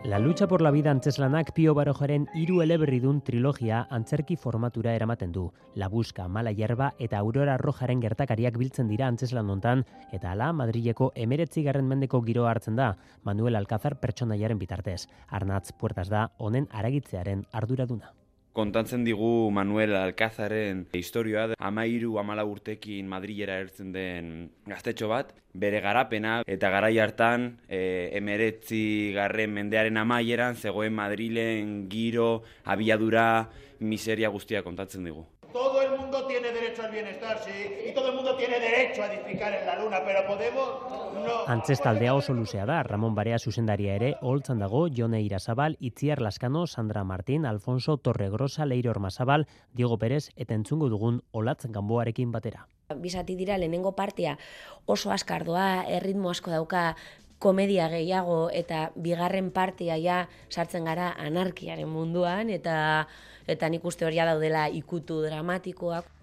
[0.08, 5.42] La lucha por la vida antzeslanak Pio Barojaren hiru eleberridun trilogia antzerki formatura eramaten du.
[5.74, 11.12] La busca, mala hierba eta aurora rojaren gertakariak biltzen dira antzeslan hontan eta ala Madrileko
[11.14, 15.02] emeretzi garren mendeko giroa hartzen da Manuel Alcázar pertsonaiaren bitartez.
[15.28, 18.14] Arnatz puertas da honen aragitzearen arduraduna
[18.58, 24.32] kontatzen digu Manuel Alcázaren historioa, amairu amala urtekin Madrilera ertzen den
[24.66, 28.82] gaztetxo bat, bere garapena eta garai hartan e, emeretzi
[29.14, 33.48] garren mendearen amaieran zegoen Madrilen giro, abiadura,
[33.78, 35.26] miseria guztia kontatzen digu.
[35.58, 37.50] Todo el mundo tiene derecho al bienestar, sí,
[37.90, 40.68] y todo el mundo tiene derecho a edificar en la luna, pero Podemos
[41.14, 41.46] no.
[41.48, 47.02] Antzestaldea oso luzea da, Ramon Barea zuzendaria ere, holtzan dago, Jone Irasabal, Itziar Laskano, Sandra
[47.02, 52.68] Martín, Alfonso Torregrosa, Leire Ormazabal, Diego Pérez, eta entzungo dugun olatzen ganboarekin batera.
[52.94, 54.38] Bizati dira, lehenengo partia
[54.86, 56.94] oso askardoa, erritmo asko dauka,
[57.38, 63.06] komedia gehiago eta bigarren partia ja sartzen gara anarkiaren munduan eta
[63.48, 66.18] eta nik uste hori daudela ikutu dramatikoak.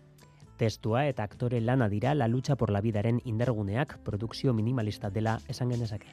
[0.55, 5.71] Testua eta aktore lana dira la lucha por la vidaren inderguneak produkzio minimalista dela esan
[5.71, 6.07] genezake.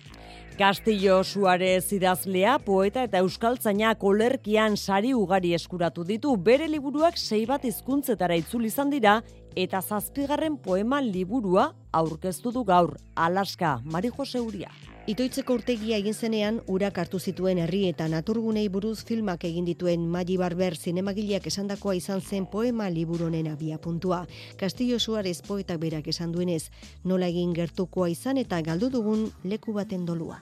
[0.58, 6.36] Castillo Suarez idazlea, poeta eta euskaltzaina kolerkian sari ugari eskuratu ditu.
[6.36, 9.20] Bere liburuak sei bat hizkuntzetara itzuli izan dira
[9.54, 14.70] eta zazpigarren poema liburua aurkeztu du gaur, Alaska, Mari Jose Uria.
[15.02, 20.36] Itoitzeko urtegia egin zenean, urak hartu zituen herri eta naturgunei buruz filmak egin dituen Magi
[20.38, 24.20] Barber zinemagileak esandakoa izan zen poema liburonen abia puntua.
[24.60, 26.70] Castillo Suarez poetak berak esan duenez,
[27.02, 30.38] nola egin gertukoa izan eta galdu dugun leku baten dolua.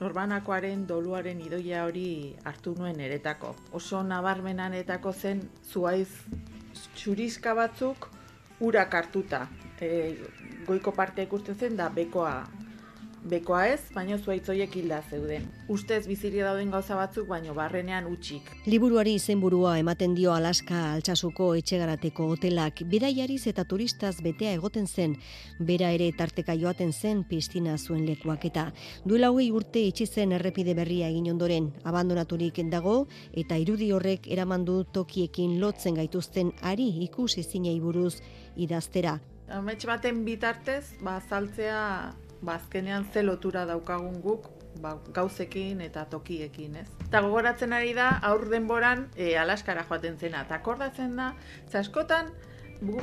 [0.00, 3.50] Norbanakoaren doluaren idoia hori hartu nuen eretako.
[3.76, 6.08] Oso nabarmenanetako zen zuaiz
[6.94, 8.08] txuriska batzuk
[8.60, 9.42] urak hartuta.
[9.82, 10.16] E,
[10.64, 12.32] goiko partea ikusten zen da bekoa
[13.26, 15.48] Bekoa ez, baino zuaitzoiek hilda zeuden.
[15.68, 18.46] Ustez biziri dauden gauza batzuk, baino barrenean utxik.
[18.66, 25.16] Liburuari izenburua ematen dio Alaska altxasuko etxegarateko hotelak bidaiariz eta turistaz betea egoten zen,
[25.58, 28.68] bera ere tarteka joaten zen piztina zuen lekuak eta
[29.04, 34.84] duela hogei urte itxi zen errepide berria egin ondoren, abandonaturik dago eta irudi horrek eramandu
[34.92, 38.20] tokiekin lotzen gaituzten ari ikusi zinei buruz
[38.56, 39.18] idaztera.
[39.48, 46.76] Amets baten bitartez, ba, saltzea ba, azkenean ze lotura daukagun guk ba, gauzekin eta tokiekin,
[46.82, 46.86] ez?
[47.08, 50.44] Eta gogoratzen ari da, aur denboran e, alaskara joaten zena.
[50.46, 51.32] Eta akordatzen da,
[51.70, 52.30] zaskotan,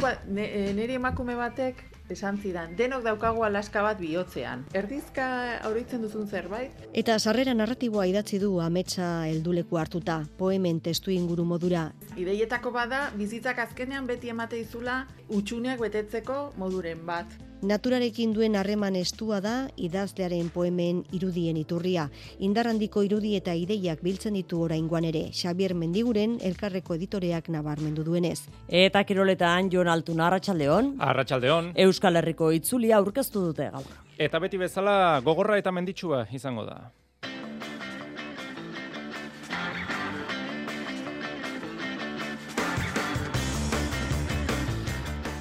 [0.01, 4.65] ba, nire emakume batek esan zidan, denok daukagu alaska bat bihotzean.
[4.77, 5.25] Erdizka
[5.65, 6.85] auritzen duzun zerbait?
[6.93, 11.87] Eta sarrera narratiboa idatzi du ametsa helduleku hartuta, poemen testu inguru modura.
[12.15, 15.01] Ideietako bada, bizitzak azkenean beti emate izula
[15.33, 17.33] utxuneak betetzeko moduren bat.
[17.65, 22.03] Naturarekin duen harreman estua da idazlearen poemen irudien iturria.
[22.45, 25.23] Indarrandiko irudi eta ideiak biltzen ditu oraingoan ere.
[25.33, 28.43] Xavier Mendiguren elkarreko editoreak nabarmendu duenez.
[28.69, 30.91] Eta kiroletan Jon Altun Arratsaldeon.
[31.07, 31.71] Arratsaldeon.
[31.87, 33.89] Euskal Herriko itzulia aurkeztu dute gaur.
[34.19, 36.77] Eta beti bezala gogorra eta menditsua izango da.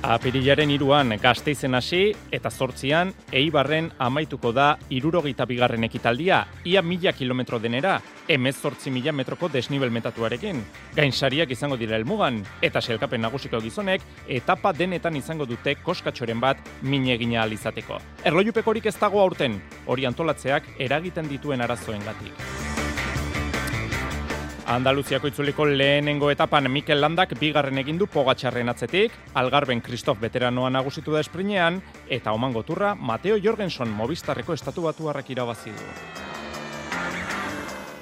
[0.04, 7.56] Apirilaren iruan gazteizen hasi eta zortzian eibarren amaituko da irurogeita bigarren ekitaldia, ia mila kilometro
[7.58, 7.94] denera,
[8.28, 10.60] emez zortzi mila metroko desnibel metatuarekin.
[10.98, 17.14] Gainsariak izango dira elmugan, eta selkapen nagusiko gizonek, etapa denetan izango dute koskatxoren bat mine
[17.16, 17.96] egina alizateko.
[18.28, 22.83] Erlojupekorik ez dago aurten, hori antolatzeak eragiten dituen arazoen gatik.
[24.64, 31.12] Andaluziako itzuliko lehenengo etapan Mikel Landak bigarren egin du pogatxarren atzetik, Algarben Kristof veteranoa nagusitu
[31.12, 35.88] da esprinean, eta oman goturra Mateo Jorgenson mobistarreko estatu batu harrak irabazi du.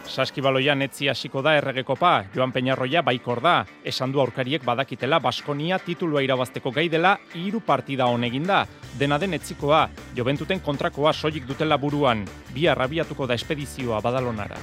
[0.06, 6.22] Saskibaloian etzi hasiko da erregekopa, Joan Peñarroia baikor da, esan du aurkariek badakitela Baskonia titulua
[6.22, 8.66] irabazteko gai dela hiru partida honegin da.
[9.00, 12.22] Dena den etzikoa, Joventuten kontrakoa soilik dutela buruan,
[12.54, 14.60] bi arrabiatuko da espedizioa badalonara.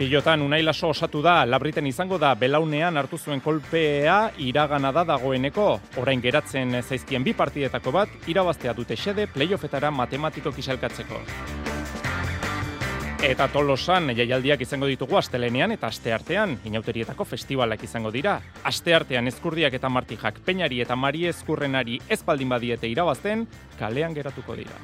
[0.00, 5.66] Pilotan unai laso osatu da, labriten izango da, belaunean hartu zuen kolpea iragana da dagoeneko.
[6.00, 11.20] Orain geratzen zaizkien bi partidetako bat, irabaztea dute xede playoffetara matematiko kiselkatzeko.
[13.28, 18.38] Eta tolosan jaialdiak izango ditugu astelenean eta asteartean, inauterietako festivalak izango dira.
[18.64, 23.44] Asteartean ezkurdiak eta martijak peinari eta mari ezkurrenari ezpaldin badiete irabazten,
[23.76, 24.80] kalean geratuko dira.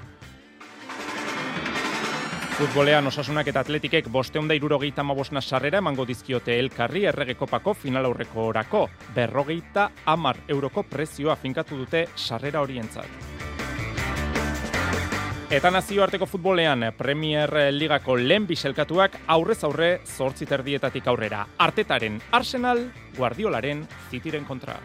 [2.57, 8.81] Futbolean osasunak eta atletikek bosteunda irurogeita mabosna sarrera emango dizkiote elkarri erregekopako final aurreko orako.
[9.15, 13.11] Berrogeita amar euroko prezioa finkatu dute sarrera horientzat.
[15.53, 21.45] Eta nazioarteko futbolean Premier Ligako lehen biselkatuak aurrez aurre zortzi terdietatik aurrera.
[21.59, 22.87] Artetaren Arsenal,
[23.19, 24.81] Guardiolaren zitiren kontra.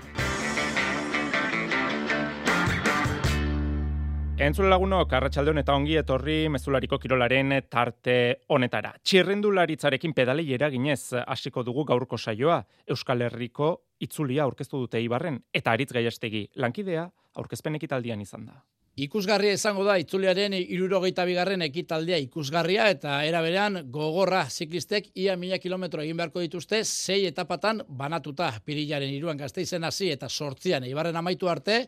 [4.42, 8.14] Entzule lagunok, arratsalde eta ongi etorri mezulariko kirolaren tarte
[8.50, 8.96] honetara.
[9.06, 12.56] Txirrendularitzarekin pedalei eraginez hasiko dugu gaurko saioa,
[12.90, 13.68] Euskal Herriko
[14.02, 17.04] itzulia aurkeztu dute Ibarren eta Aritz Gaiastegi lankidea
[17.38, 18.64] aurkezpen ekitaldian izan da.
[18.98, 26.02] Ikusgarria izango da itzuliaren irurogeita bigarren ekitaldia ikusgarria eta eraberean gogorra ziklistek ia mila kilometro
[26.02, 31.86] egin beharko dituzte sei etapatan banatuta pirilaren iruan gazteizen hasi eta sortzian Ibarren amaitu arte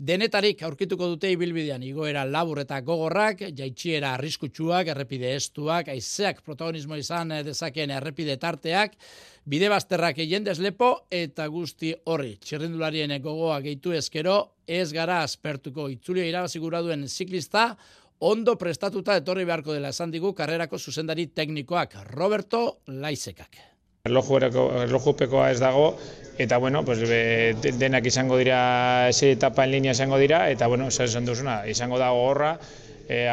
[0.00, 7.34] Denetarik aurkituko dute ibilbidean igoera labur eta gogorrak, jaitxiera arriskutsuak, errepide estuak, aizeak protagonismo izan
[7.44, 8.94] dezakeen errepide tarteak,
[9.44, 12.38] bide bazterrak jendez lepo eta guzti horri.
[12.40, 17.74] Txirrindularien gogoa gehitu ezkero, ez gara aspertuko itzulia irabazigura duen ziklista,
[18.20, 23.69] ondo prestatuta etorri beharko dela esan digu karrerako zuzendari teknikoak, Roberto Laizekak.
[24.04, 25.98] Erlojupekoa ez dago,
[26.38, 27.02] eta bueno, pues,
[27.78, 32.08] denak izango dira, ese etapa en línea izango dira, eta bueno, esan duzuna, izango da
[32.10, 32.54] gogorra,
[33.08, 33.28] e,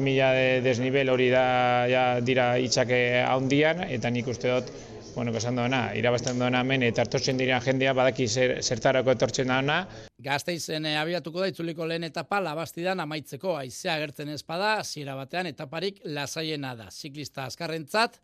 [0.00, 4.70] mila de desnivel hori da ja, dira itxake handian, eta nik uste dut
[5.14, 9.86] bueno, esan doena, irabazten doena hemen, eta etortzen diren jendea badaki zer, zertarako etortzen da
[10.22, 16.00] Gazteizen eh, abiatuko da itzuliko lehen etapa labastidan amaitzeko aizea gertzen ezpada, zira batean etaparik
[16.04, 16.88] lasaiena da.
[16.90, 18.20] Ziklista azkarrentzat,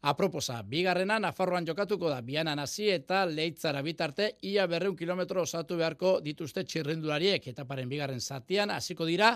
[0.00, 6.20] Aproposa, bigarrena Nafarroan jokatuko da, bianan hasi eta leitzara bitarte, ia berreun kilometro osatu beharko
[6.22, 9.32] dituzte txirrendulariek, etaparen bigarren zatian, hasiko dira,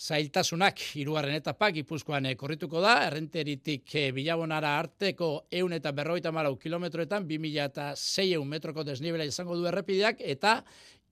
[0.00, 0.80] zailtasunak.
[0.96, 7.26] Hirugarren etapa Gipuzkoan eh, korrituko da, errenteritik e, bilabonara arteko eun eta berroita malau kilometroetan,
[7.28, 7.92] 2000 eta
[8.46, 10.62] metroko desnibela izango du errepideak, eta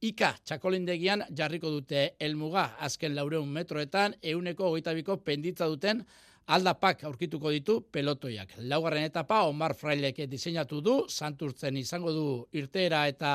[0.00, 6.04] Ika, txakolindegian jarriko dute elmuga, azken laureun metroetan, euneko goitabiko penditza duten
[6.48, 8.54] aldapak aurkituko ditu pelotoiak.
[8.70, 12.24] Laugarren etapa Omar Fraileke diseinatu du, santurtzen izango du
[12.56, 13.32] irteera eta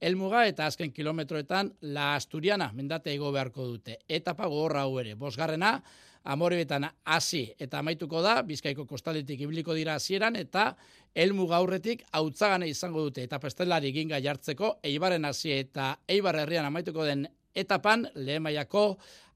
[0.00, 3.98] elmuga eta azken kilometroetan la Asturiana mendate ego beharko dute.
[4.08, 5.76] Etapa gogorra hau ere, bosgarrena,
[6.28, 10.72] amorebetan hasi eta amaituko da, bizkaiko kostaletik ibiliko dira hasieran eta
[11.14, 17.06] elmu gaurretik hautzagane izango dute eta pestelari ginga jartzeko eibaren hasi eta eibar herrian amaituko
[17.06, 17.28] den
[17.60, 18.84] etapan lehen maiako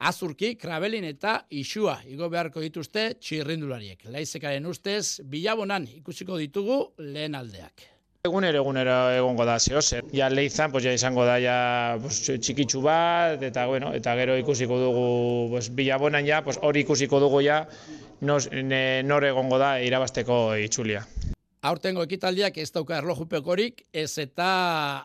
[0.03, 4.07] azurki, krabelin eta isua igo beharko dituzte txirrindulariek.
[4.11, 7.89] Laizekaren ustez, bilabonan ikusiko ditugu lehen aldeak.
[8.23, 11.57] Egunero egunero egongo da zehoz, ja leizan, pues, ja izango da ja,
[11.99, 15.03] pues, txikitsu bat, eta, bueno, eta gero ikusiko dugu
[15.51, 17.64] pues, bilabonan ja, pues, hori ikusiko dugu ja,
[18.20, 18.47] nos,
[19.11, 21.03] nore egongo da irabasteko itxulia.
[21.62, 24.46] Aurtengo ekitaldiak ez dauka erlojupekorik, ez eta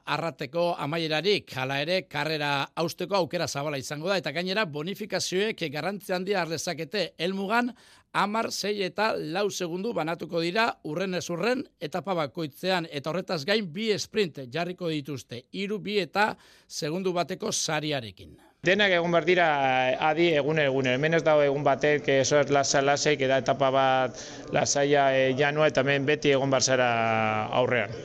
[0.10, 2.50] arrateko amaierarik, hala ere, karrera
[2.82, 7.70] austeko aukera zabala izango da, eta gainera bonifikazioek garrantzi handia arlezakete helmugan,
[8.24, 13.70] amar, zei eta lau segundu banatuko dira, urren ez urren, etapa bakoitzean, eta horretaz gain
[13.70, 16.32] bi sprint jarriko dituzte, iru bi eta
[16.66, 18.47] segundu bateko sariarekin.
[18.68, 19.48] Denak egun behar dira
[20.10, 20.90] adi egun egun.
[20.92, 24.20] Hemen ez dago egun batek, eso es lasa laseik, eta etapa bat
[24.52, 26.90] lasaia e, janua eta hemen beti egon behar zara
[27.62, 27.96] aurrean.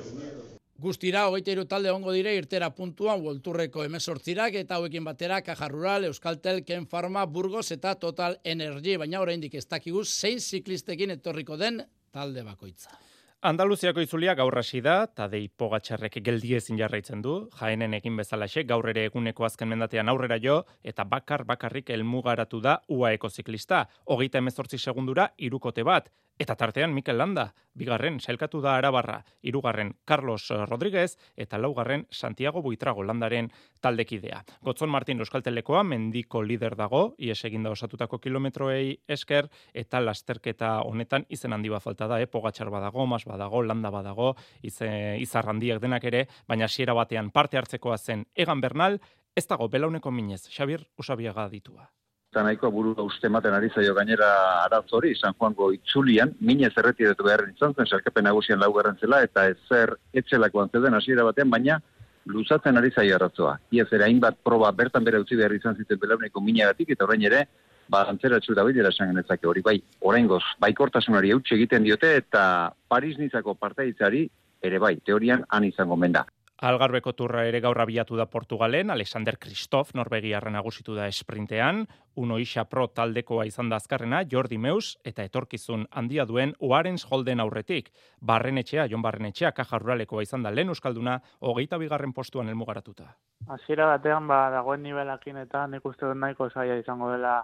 [0.83, 6.07] Guztira, hogeita iru talde ongo dire irtera puntuan volturreko emesortzirak eta hauekin batera Caja Rural,
[6.11, 11.83] Euskaltel, Ken Pharma, Burgos eta Total Energy, baina oraindik ez dakiguz zein ziklistekin etorriko den
[12.15, 12.95] talde bakoitza.
[13.43, 18.87] Andaluziako itzulia gaur hasi da, Tadei Pogatxarrek geldi ezin jarraitzen du, jaenen egin bezalaxe, gaur
[18.93, 23.81] ere eguneko azken mendatean aurrera jo, eta bakar bakarrik elmugaratu da UAEko ziklista.
[24.07, 26.07] Hogeita emezortzi segundura, irukote bat,
[26.39, 33.05] Eta tartean Mikel Landa, bigarren sailkatu da Arabarra, hirugarren Carlos Rodríguez eta laugarren Santiago Buitrago
[33.05, 34.43] Landaren taldekidea.
[34.65, 39.51] Gotzon Martin Euskaltelekoa mendiko lider dago, ies eginda osatutako kilometroei esker
[39.85, 42.27] eta lasterketa honetan izen handi bat falta da, eh?
[42.27, 47.99] pogatxar badago, mas badago, landa badago, ize, izarrandiak denak ere, baina hasiera batean parte hartzekoa
[47.99, 49.01] zen Egan Bernal,
[49.37, 51.93] ez dago belauneko minez, Xabir Usabiaga ditua
[52.33, 54.27] eta nahikoa buru uste maten ari zaio gainera
[54.65, 59.99] aratzori, San Juango itzulian, minez erretiratu beharren izan zen, sarkapen nagusian lau zela, eta ezer
[60.15, 61.79] etxelako antzeden hasiera batean, baina
[62.25, 63.59] luzatzen ari zaio aratzoa.
[63.71, 67.45] Iaz hainbat proba bertan bere utzi behar izan ziten belauneko minagatik, eta orain ere,
[67.89, 72.73] ba, antzera txuta bidera esan genezake hori, bai, orain goz, baikortasunari eutxe egiten diote, eta
[72.89, 74.31] Paris nizako partaitzari,
[74.63, 76.25] ere bai, teorian han izango menda.
[76.63, 82.63] Algarbeko turra ere gaur abiatu da Portugalen, Alexander Kristof Norvegiarra nagusitu da esprintean, Uno Isa
[82.71, 87.91] Pro taldekoa izan da azkarrena, Jordi Meus, eta etorkizun handia duen Uarens Holden aurretik.
[88.21, 93.11] Barrenetxea, Jon Barrenetxea, kaja ruralekoa izan da lehen euskalduna, hogeita bigarren postuan elmugaratuta.
[93.51, 97.41] Hasiera batean, ba, dagoen nivelakin eta nik uste dut nahiko zaila izango dela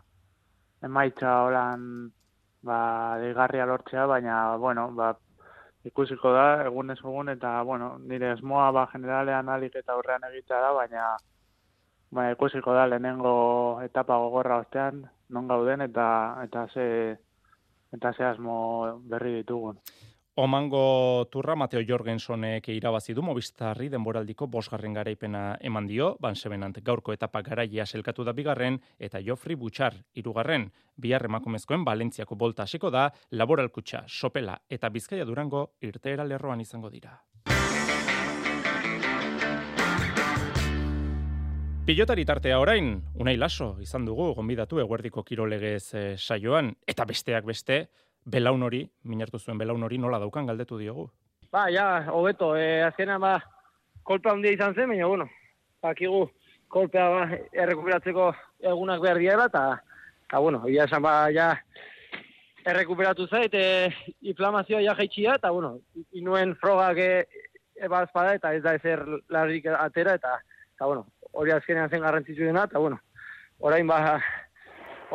[0.86, 2.12] emaitza holan
[2.62, 2.78] ba,
[3.18, 5.16] digarria lortzea, baina, bueno, ba,
[5.88, 10.60] ikusiko da, egun ez egun, eta, bueno, nire esmoa ba, generalean alik eta aurrean egitea
[10.66, 11.06] da, baina
[12.10, 13.34] ba, ikusiko da, lehenengo
[13.84, 16.08] etapa gogorra ostean, non gauden, eta,
[16.44, 16.86] eta ze,
[17.92, 18.58] eta ze asmo
[19.10, 19.80] berri ditugun.
[20.40, 27.42] Omango turra Mateo Jorgensonek irabazi du Movistarri denboraldiko bosgarren garaipena eman dio, Bansebenant gaurko etapa
[27.42, 34.04] garaia selkatu da bigarren, eta Jofri Butxar irugarren, bihar emakumezkoen Valentziako bolta hasiko da, laboralkutxa,
[34.06, 37.18] sopela eta bizkaia durango irteera lerroan izango dira.
[41.88, 47.88] Pilotari tartea orain, unai laso, izan dugu, gonbidatu eguerdiko kirolegez eh, saioan, eta besteak beste,
[48.28, 51.08] belaun hori, minartu zuen belaun hori nola daukan galdetu diogu.
[51.52, 53.38] Ba, ja, hobeto, e, azkena ba,
[54.04, 55.28] kolpea handia izan zen, baina, bueno,
[55.82, 56.26] bakigu,
[56.68, 57.22] kolpea ba,
[57.64, 58.28] errekuperatzeko
[58.72, 59.64] egunak behar dira, eta,
[60.26, 61.54] eta, bueno, ia esan ba, ja,
[62.68, 63.88] errekuperatu zait, e,
[64.34, 65.78] inflamazioa ja jaitxia, eta, bueno,
[66.12, 67.10] inuen frogak e,
[67.80, 70.36] eba espada, eta ez da ezer larrik atera, eta,
[70.74, 73.00] eta, bueno, hori azkenean zen garrantzitsu dena, eta, bueno,
[73.64, 74.18] orain ba,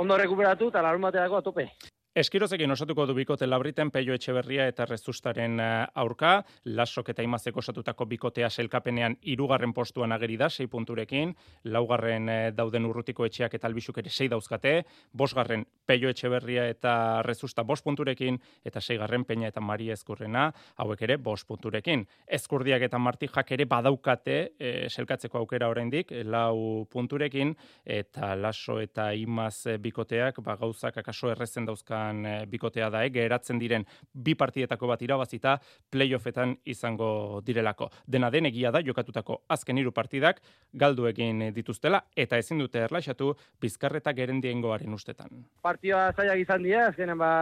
[0.02, 1.70] ondo rekuperatu, eta larun bateako atope.
[2.14, 6.44] Eskirozekin osatuko du bikote labriten peio etxeberria eta rezustaren eh, aurka,
[6.78, 11.32] lasok eta imazeko osatutako bikotea selkapenean irugarren postuan ageri da, sei punturekin,
[11.74, 14.74] laugarren eh, dauden urrutiko etxeak eta albizuk ere sei dauzkate,
[15.10, 20.46] bosgarren peio etxeberria eta rezusta bos punturekin, eta seigarren peña eta mari ezkurrena,
[20.86, 22.06] hauek ere bos punturekin.
[22.28, 29.66] Ezkurdiak eta martijak ere badaukate e, selkatzeko aukera oraindik lau punturekin, eta laso eta imaz
[29.82, 33.12] bikoteak, ba, gauzak akaso errezen dauzka e, bikotea da, eh?
[33.14, 35.58] geratzen diren bi partietako bat irabazita
[35.92, 37.90] playoffetan izango direlako.
[38.08, 40.42] Dena den egia da jokatutako azken hiru partidak
[40.74, 45.46] galdu egin dituztela eta ezin dute erlaxatu bizkarreta gerendiengoaren ustetan.
[45.62, 47.34] Partioa zaiak izan dira, azkenen ba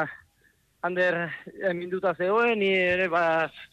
[0.81, 1.15] Ander
[1.61, 3.23] eh, minduta zegoen, ni ere ba,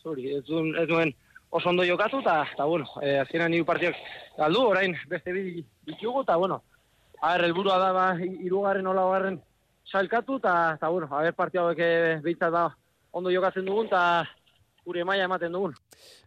[0.03, 1.15] sorry, ez duen, ez duen
[1.49, 3.97] oso ondo jokatu, eta, eta bueno, eh, azkenan hiru partiak
[4.37, 6.61] galdu, orain beste bi ditugu, eta bueno,
[7.23, 9.41] a helburua da, ba, irugarren, olagarren,
[9.91, 12.69] salkatu, eta, eta bueno, haber partia hauek eh, behitzat da
[13.13, 14.27] ondo jokatzen dugun, eta
[14.89, 15.75] gure maila ematen dugun.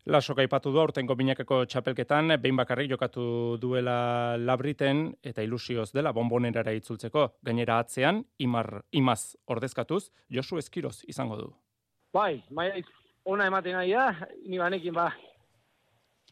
[0.05, 3.23] Laso gaipatu du aurtengo binakako txapelketan, behin bakarrik jokatu
[3.61, 11.37] duela labriten, eta ilusioz dela bombonerara itzultzeko, gainera atzean, imar, imaz ordezkatuz, Josu Eskiroz izango
[11.39, 11.49] du.
[12.13, 12.81] Bai, maia
[13.25, 14.11] ona ematen nahi da,
[14.45, 15.11] ni banekin, ba,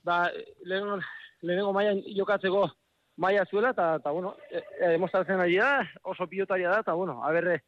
[0.04, 0.22] ba
[0.66, 1.00] lehenengo,
[1.42, 2.68] lehenengo maia jokatzeko
[3.20, 7.20] maia zuela, eta, eta bueno, e, e, demostratzen ari da, oso pilotaria da, eta, bueno,
[7.28, 7.60] aberre,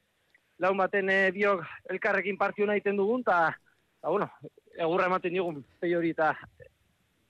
[0.63, 3.51] laun baten e, biok elkarrekin partio nahi dugun, eta,
[3.99, 4.29] eta, bueno,
[4.77, 6.33] egurra ematen digun, pei hori eta,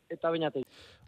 [0.10, 0.64] eta bainatei.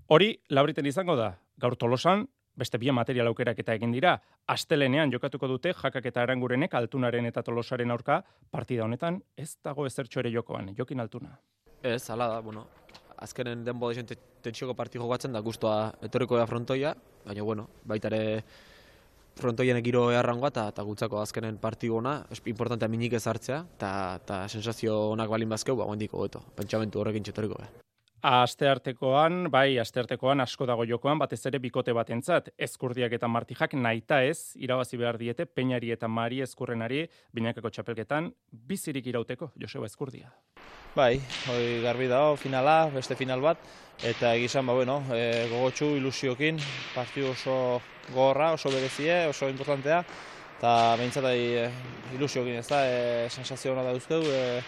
[0.07, 5.47] Hori, labriten izango da, gaur tolosan, beste bien material aukerak eta egin dira, astelenean jokatuko
[5.47, 10.73] dute jakak eta erangurenek altunaren eta tolosaren aurka partida honetan ez dago ezertxo ere jokoan,
[10.77, 11.37] jokin altuna.
[11.81, 12.67] Ez, ala da, bueno,
[13.23, 14.07] azkenen denbo desen
[14.43, 16.93] tentsioko parti jokatzen da guztua etorriko da frontoia,
[17.25, 18.43] baina bueno, baita ere
[19.39, 24.99] frontoien egiro eharrangoa eta eta gutzako azkenen partidu ona, importantea minik ez hartzea eta sensazio
[25.15, 26.43] onak balin bazkeu, ba gondiko goto.
[26.55, 27.82] Pentsamentu horrekin txetoriko be.
[28.23, 34.55] Asteartekoan, bai, asteartekoan asko dago jokoan, batez ere bikote batentzat, ezkurdiak eta martijak naita ez,
[34.55, 37.01] irabazi behar diete, peinari eta mari ezkurrenari,
[37.35, 38.29] binakako txapelketan,
[38.69, 40.31] bizirik irauteko, Joseba Ezkurdia.
[40.95, 41.17] Bai,
[41.51, 43.59] hoi garbi dago, finala, beste final bat,
[43.99, 46.63] eta egizan, ba, bueno, e, gogotxu, ilusiokin,
[46.95, 47.57] partiu oso
[48.15, 49.99] gorra, oso berezie, oso importantea,
[50.61, 51.67] eta behintzat e,
[52.15, 54.63] ilusiokin ez da, e, sensazio hona da duzteu, e,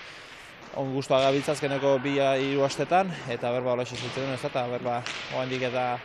[0.76, 5.01] on guztua gabiltzazkeneko bi hiru astetan eta berba hola esizitzen ez eta berba
[5.36, 5.97] oraindik eta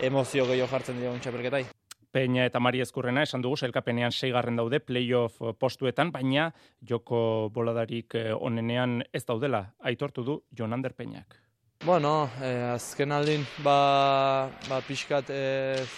[0.00, 1.64] emozio gehiago jartzen dira txapelketai.
[2.12, 6.48] Peña eta Mari Ezkurrena esan dugu elkapenean seigarren daude playoff postuetan, baina
[6.88, 11.36] joko boladarik eh, onenean ez daudela, aitortu du Jon Ander Peñak.
[11.84, 15.88] Bueno, eh, azken aldin, ba, ba pixkat ez,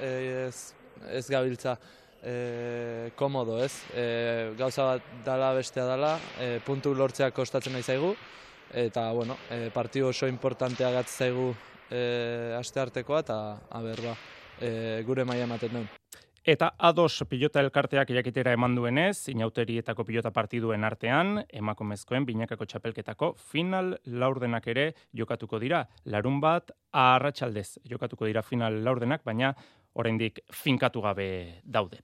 [0.00, 0.74] ez,
[1.08, 1.78] ez gabiltza
[2.26, 3.72] e, komodo, ez?
[3.94, 8.14] E, gauza bat dala bestea dala, e, puntu lortzea kostatzen nahi zaigu,
[8.74, 11.52] eta, bueno, e, partio oso importantea gatz zaigu
[11.90, 13.38] e, aste artekoa, eta,
[13.70, 14.16] aber, ba,
[14.58, 14.72] e,
[15.06, 15.88] gure maia ematen duen.
[16.46, 23.96] Eta ados pilota elkarteak jakitera eman duenez, inauterietako pilota partiduen artean, emakumezkoen binakako txapelketako final
[24.06, 25.88] laurdenak ere jokatuko dira.
[26.06, 29.56] Larun bat, arratsaldez jokatuko dira final laurdenak, baina
[29.96, 31.28] oraindik finkatu gabe
[31.64, 32.02] daude.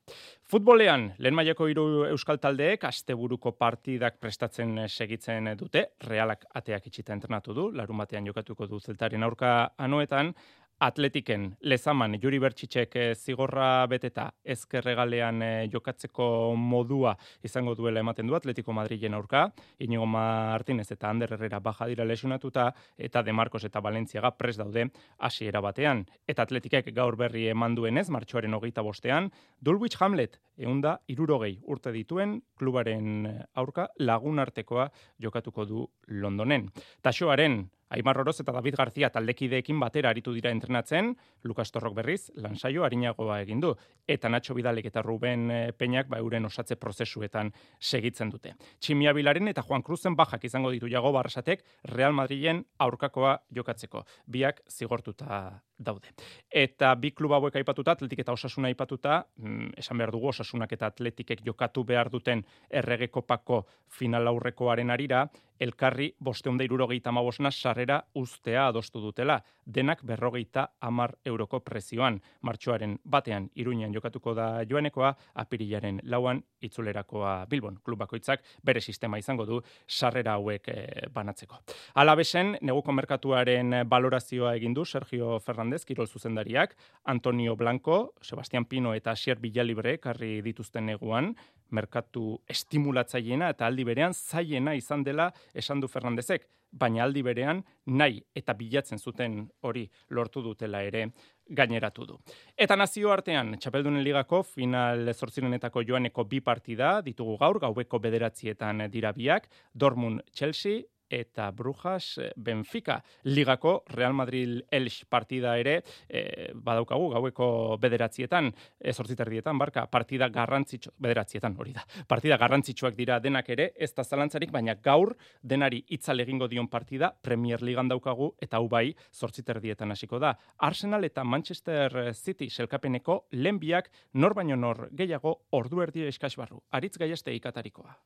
[0.52, 7.54] Futbolean, lehen mailako hiru euskal taldeek asteburuko partidak prestatzen segitzen dute, realak ateak itxita entrenatu
[7.56, 10.34] du, larun batean jokatuko du zeltaren aurka anoetan,
[10.82, 14.24] Atletiken lezaman Juri Bertxitzek eh, zigorra beteta
[14.54, 16.24] ezkerregalean eh, jokatzeko
[16.58, 17.12] modua
[17.46, 19.44] izango duela ematen du Atletico Madrilen aurka,
[19.78, 22.64] Inigo Martinez eta Ander Herrera baja dira lesionatuta
[22.98, 26.02] eta De Marcos eta Valentziaga pres daude hasiera batean.
[26.26, 29.30] Eta Atletikek gaur berri eman duenez, martxoaren hogeita bostean,
[29.60, 34.88] Dulwich Hamlet eunda irurogei urte dituen klubaren aurka lagun artekoa
[35.22, 36.66] jokatuko du Londonen.
[37.02, 37.60] Taxoaren
[37.92, 41.10] Aimar Oroz eta David García taldekideekin batera aritu dira entrenatzen,
[41.44, 43.74] Lukas Torrok berriz, lansaio harinagoa egin du,
[44.08, 48.54] eta Nacho Bidalek eta Ruben eh, Peñak ba euren osatze prozesuetan segitzen dute.
[48.80, 54.06] Tximia Bilaren eta Juan Cruzen bajak izango ditu jago barrasatek Real Madrilen aurkakoa jokatzeko.
[54.26, 56.12] Biak zigortuta daude.
[56.50, 60.86] Eta bi kluba hauek aipatuta, atletik eta osasuna aipatuta, mm, esan behar dugu osasunak eta
[60.86, 65.26] atletikek jokatu behar duten errege kopako final aurrekoaren arira,
[65.60, 69.40] elkarri bosteunda irurogeita mabosna sarrera ustea adostu dutela.
[69.66, 72.20] Denak berrogeita amar euroko prezioan.
[72.42, 77.78] Martxoaren batean iruñan jokatuko da joanekoa, apirilaren lauan itzulerakoa Bilbon.
[77.84, 81.60] Klubakoitzak bere sistema izango du sarrera hauek e, banatzeko.
[81.94, 89.12] Alabesen, neguko merkatuaren balorazioa egin du Sergio Fernandez, kirol zuzendariak, Antonio Blanco, Sebastian Pino eta
[89.12, 91.34] Asier Villalibre karri dituzten neguan,
[91.70, 98.22] merkatu estimulatzaileena eta aldi berean zaiena izan dela esan du Fernandezek, baina aldi berean nahi
[98.34, 101.06] eta bilatzen zuten hori lortu dutela ere
[101.48, 102.18] gaineratu du.
[102.56, 109.12] Eta nazio artean, Txapeldunen Ligako final zortzirenetako joaneko bi partida ditugu gaur, gaubeko bederatzietan dira
[109.12, 110.82] biak, Dortmund Chelsea,
[111.12, 113.02] eta Brujas eh, Benfica.
[113.24, 117.48] Ligako Real Madrid Elx partida ere e, badaukagu gaueko
[117.80, 118.50] bederatzietan
[118.80, 124.52] ezortziterdietan barka partida garrantzitsu bederatzietan hori da partida garrantzitsuak dira denak ere ez da zalantzarik
[124.52, 130.18] baina gaur denari itzal egingo dion partida Premier Ligan daukagu eta hau bai zortziterdietan hasiko
[130.18, 130.34] da.
[130.58, 137.34] Arsenal eta Manchester City selkapeneko lehenbiak nor baino nor gehiago ordu erdi eskasbarru aritz gaiaste
[137.36, 137.96] ikatarikoa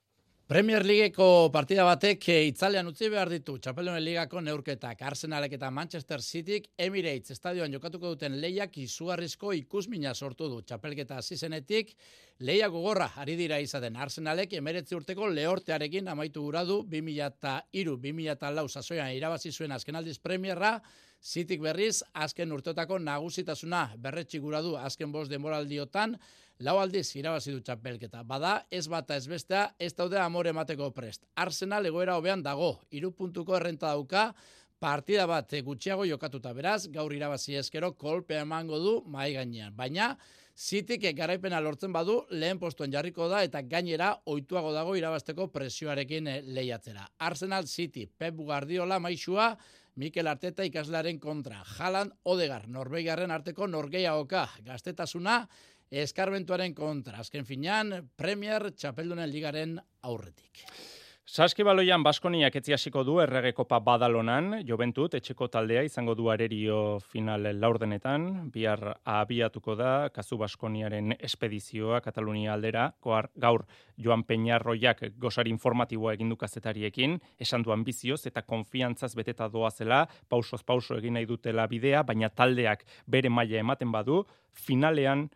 [0.47, 5.01] Premier Leagueko partida batek eh, itzalean utzi behar ditu Txapeldunen Ligako neurketak.
[5.03, 10.61] Arsenalek eta Manchester Cityk Emirates estadioan jokatuko duten lehiak izugarrizko ikusmina sortu du.
[10.63, 11.91] Txapelketa zizenetik
[12.47, 13.99] lehiak gogorra ari dira izaten.
[13.99, 20.77] Arsenalek emeretzi urteko lehortearekin amaitu gura du 2002-2004 sasoian irabazi zuen azkenaldiz Premierra.
[21.27, 26.15] Cityk berriz azken urteotako nagusitasuna berretsi gura du azken bost demoraldiotan
[26.61, 28.23] lau aldiz irabazi du txapelketa.
[28.25, 31.27] Bada, ez bata ez bestea, ez daude amore emateko prest.
[31.37, 34.31] Arsenal egoera hobean dago, iru puntuko errenta dauka,
[34.79, 39.77] partida bat gutxiago jokatuta beraz, gaur irabazi eskero kolpea emango du mai gainean.
[39.77, 40.17] Baina,
[40.57, 46.39] Zitik garaipena lortzen badu, lehen postuen jarriko da eta gainera oituago dago irabasteko presioarekin eh,
[46.41, 47.05] lehiatzera.
[47.19, 49.51] Arsenal City, Pep Guardiola maixua,
[49.97, 51.61] Mikel Arteta ikaslaren kontra.
[51.77, 54.47] Jalan Odegar, Norbegarren arteko Norgeia oka.
[54.65, 55.43] Gaztetasuna,
[55.91, 57.21] eskarbentuaren kontra.
[57.21, 60.67] Azken finean, Premier Txapeldunen Ligaren aurretik.
[61.27, 68.93] Saskibaloian Baskoniak etziasiko du erregekopa badalonan, joventut, etxeko taldea izango du arerio final laurdenetan, bihar
[69.03, 73.65] abiatuko da, kazu Baskoniaren espedizioa Katalunia aldera, koar, gaur
[73.99, 80.95] Joan Peñarroiak gosari informatiboa egindu kazetariekin, esan duan bizioz eta konfiantzaz beteta doazela, pausoz pauso
[80.95, 84.23] egin nahi dutela bidea, baina taldeak bere maila ematen badu,
[84.55, 85.27] finalean,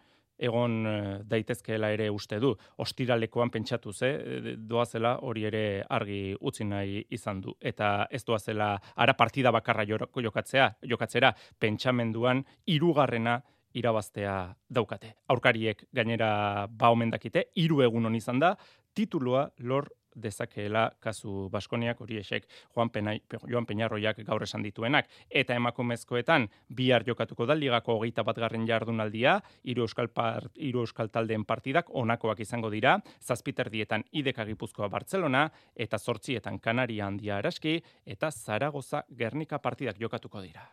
[0.41, 2.55] egon eh, daitezkeela ere uste du.
[2.82, 7.55] Ostiralekoan pentsatu ze, eh, doazela hori ere argi utzi nahi izan du.
[7.61, 13.41] Eta ez doazela ara partida bakarra jokatzea, jokatzera pentsamenduan hirugarrena
[13.74, 15.14] irabaztea daukate.
[15.30, 18.57] Aurkariek gainera ba omen dakite, hiru egun on izan da,
[18.95, 25.09] titulua lor dezakeela kasu Baskoniak hori esek Juan, Penai, Joan Peñarroiak gaur esan dituenak.
[25.31, 31.45] Eta emakumezkoetan bihar jokatuko da ligako hogeita bat garren jardunaldia, hiru euskal, part, euskal taldeen
[31.45, 38.31] partidak onakoak izango dira, zazpiter dietan ideka gipuzkoa Bartzelona, eta zortzietan Kanaria handia araski, eta
[38.31, 40.69] Zaragoza Gernika partidak jokatuko dira.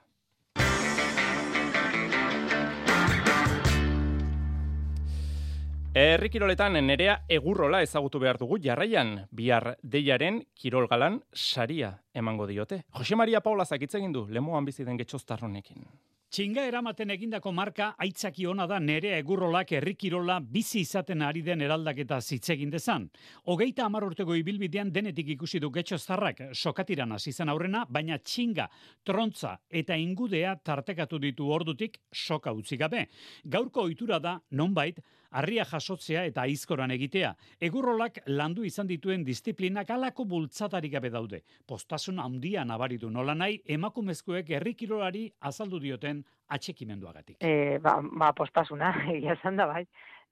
[5.98, 12.84] Herri kiroletan nerea egurrola ezagutu behar dugu jarraian bihar deiaren kirolgalan saria emango diote.
[13.00, 15.88] Jose Maria Paula zakitzegin du, lemoan bizi den getxoztarronekin.
[16.28, 22.20] Txinga eramaten egindako marka aitzaki ona da nerea egurrolak herrikirola bizi izaten ari den eraldaketa
[22.22, 23.06] zitzegin dezan.
[23.48, 28.68] Hogeita amar urtego ibilbidean denetik ikusi du getxoztarrak sokatiran hasi zen aurrena, baina txinga,
[29.08, 33.08] trontza eta ingudea tartekatu ditu ordutik soka utzi gabe.
[33.45, 35.00] Gaurko ohitura da, nonbait,
[35.32, 37.34] harria jasotzea eta aizkoran egitea.
[37.69, 41.41] Egurrolak landu izan dituen disiplinak alako bultzatarik gabe daude.
[41.67, 47.41] Postasun handia nabaritu nola nahi, emakumezkoek herrikirolari azaldu dioten atxekimenduagatik.
[47.41, 49.86] E, ba, ba, postasuna, egia esan da bai.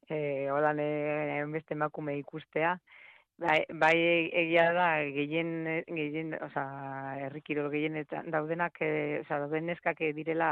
[0.10, 2.78] E, holan e, beste emakume ikustea.
[3.42, 3.96] Bai, bai
[4.32, 5.50] egia da gehien
[5.90, 10.52] gehien, osea, herrikirol gehienetan daudenak, e, osea, dauden neskak direla,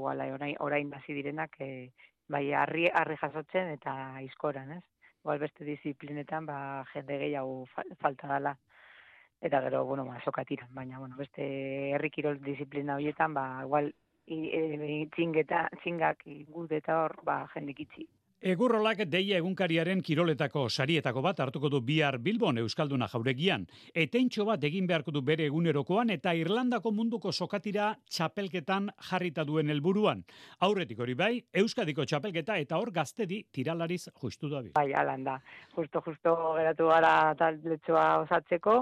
[0.00, 1.90] wala, orain orain hasi direnak e,
[2.34, 4.82] bai harri harri jasotzen eta aizkoran, ez?
[5.22, 6.58] Igual beste disiplinetan ba
[6.92, 7.66] jende gehiago
[8.00, 8.56] falta dela
[9.42, 11.44] eta gero bueno, ba sokatira, baina bueno, beste
[11.94, 13.92] herrikirol disiplina horietan ba igual
[14.26, 18.06] i, e, txingeta, txingak gudeta hor ba jendikitzi.
[18.42, 23.68] Egurrolak deia egunkariaren kiroletako sarietako bat hartuko du bihar Bilbon Euskalduna jauregian.
[23.94, 30.24] Eteintxo bat egin beharko du bere egunerokoan eta Irlandako munduko sokatira txapelketan jarrita duen helburuan.
[30.58, 34.72] Aurretik hori bai, Euskadiko txapelketa eta hor gaztedi tiralariz justu da bi.
[34.74, 35.36] Bai, alan da.
[35.76, 38.80] Justo, justo geratu gara talletxoa osatzeko,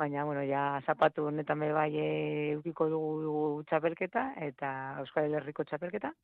[0.00, 1.90] baina, bueno, ja zapatu honetan bai
[2.54, 4.72] eukiko dugu txapelketa, eta
[5.04, 6.14] Euskal Herriko txapelketa,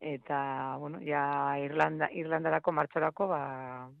[0.00, 3.40] eta, bueno, ja Irlanda, Irlandarako martxorako ba,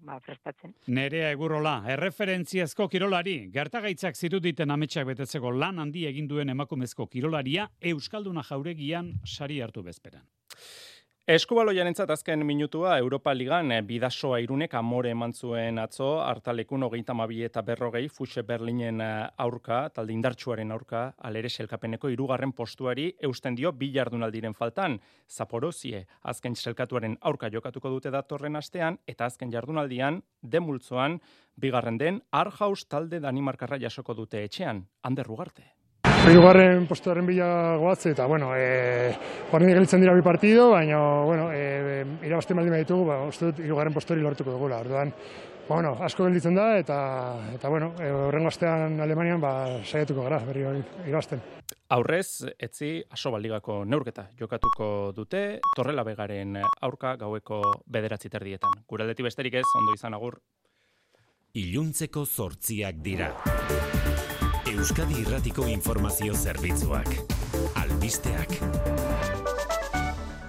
[0.06, 0.74] ba prestatzen.
[0.86, 8.44] Nerea egurrola, erreferentziazko kirolari, gertagaitzak ziruditen ametsak betetzeko lan handi egin duen emakumezko kirolaria, Euskalduna
[8.46, 10.26] jauregian sari hartu bezperan.
[11.26, 17.16] Eskubaloian entzat azken minutua Europa Ligan eh, bidasoa irunek amore eman zuen atzo, hartalekun hogeita
[17.18, 23.58] mabi eta berrogei, Fuxe Berlinen eh, aurka, talde indartsuaren aurka, alere selkapeneko irugarren postuari eusten
[23.58, 25.00] dio bi jardunaldiren faltan.
[25.26, 31.18] Zaporozie, azken selkatuaren aurka jokatuko dute datorren astean, eta azken jardunaldian, demultzoan,
[31.56, 35.75] bigarren den, Arhaus talde Danimarkarra jasoko dute etxean, Ander Rugarte.
[36.26, 39.14] Hirugarren postuaren bila goatze eta bueno, eh
[39.52, 43.94] orain gelditzen dira bi partido, baina bueno, eh irabazte baldin baditugu, ba uste dut hirugarren
[43.94, 44.80] postori lortuko dugula.
[44.82, 45.12] Orduan,
[45.68, 46.96] ba, bueno, asko gelditzen da eta
[47.54, 49.52] eta bueno, e, horrengo astean Alemanian ba
[49.84, 51.40] saiatuko gara berri hori irabazten.
[51.94, 58.82] Aurrez, etzi asobaligako neurketa jokatuko dute Torrela Begaren aurka gaueko bederatzi terdietan.
[58.88, 60.40] Guraldeti besterik ez, ondo izan agur.
[61.54, 63.30] Iluntzeko zortziak dira.
[64.76, 67.08] Euskadi Irratiko Informazio Zerbitzuak.
[67.80, 68.58] Albisteak.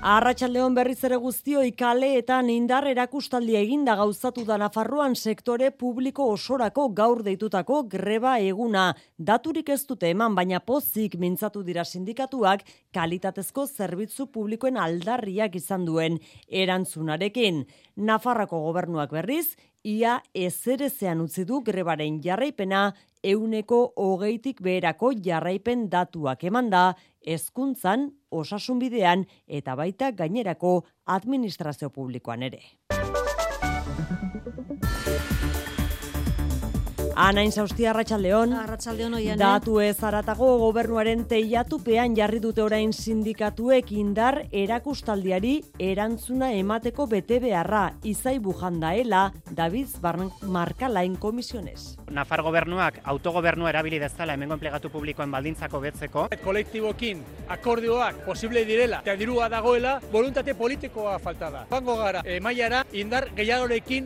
[0.04, 7.24] Arratxaldeon berriz ere guztioi kaleetan indar erakustaldia eginda gauzatu da Nafarroan sektore publiko osorako gaur
[7.24, 8.90] deitutako greba eguna.
[9.18, 16.20] Daturik ez dute eman, baina pozik mintzatu dira sindikatuak kalitatezko zerbitzu publikoen aldarriak izan duen
[16.48, 17.64] erantzunarekin.
[17.96, 19.56] Nafarrako gobernuak berriz,
[19.88, 22.90] ia ezerezean utzi du grebaren jarraipena
[23.24, 32.61] euneko hogeitik beherako jarraipen datuak eman da, ezkuntzan, osasunbidean eta baita gainerako administrazio publikoan ere.
[37.18, 38.51] Anain zaustia Arratxaldeon.
[38.53, 39.39] Arratxaldeon oian.
[39.41, 47.88] Datu ez aratago gobernuaren teiatupean jarri dute orain sindikatuek indar erakustaldiari erantzuna emateko bete beharra
[48.05, 49.97] izai bujandaela David
[50.45, 51.95] Markalain komisionez.
[52.13, 56.28] Nafar gobernuak autogobernua erabili dezala hemengo enplegatu publikoen baldintzako betzeko.
[56.43, 57.26] Kolektibokin
[57.57, 61.65] akordioak posible direla eta dirua dagoela voluntate politikoa falta da.
[61.74, 64.05] Bango gara, e, maiara indar gehiagorekin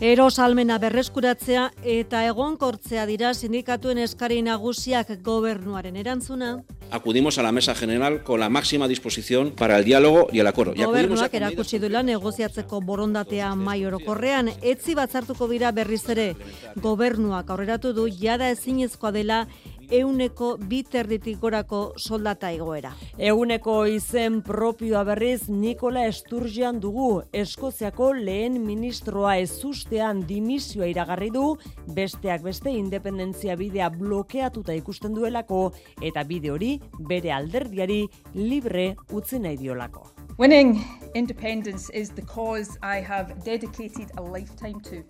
[0.00, 6.60] Erosalmena berreskuratzea eta egonkortzea dira sindikatuen eskari nagusiak gobernuaren erantzuna.
[6.92, 10.74] Acudimos a la mesa general con la máxima disposición para el diálogo y el acuerdo.
[10.76, 16.36] Gobernuak erakutsi duela negoziatzeko borondatea mai orokorrean, etzi batzartuko dira berriz ere.
[16.76, 19.48] Gobernuak aurreratu du jada ezinezkoa dela
[19.90, 22.92] euneko biterditik gorako soldata egoera.
[23.18, 31.56] Euneko izen propioa berriz Nikola Esturgian dugu Eskoziako lehen ministroa ezustean dimisioa iragarri du,
[31.96, 35.72] besteak beste independentzia bidea blokeatuta ikusten duelako
[36.02, 36.72] eta bide hori
[37.08, 40.08] bere alderdiari libre utzi nahi diolako.
[40.38, 40.84] Winning
[41.14, 45.02] independence is the cause I have dedicated a lifetime to.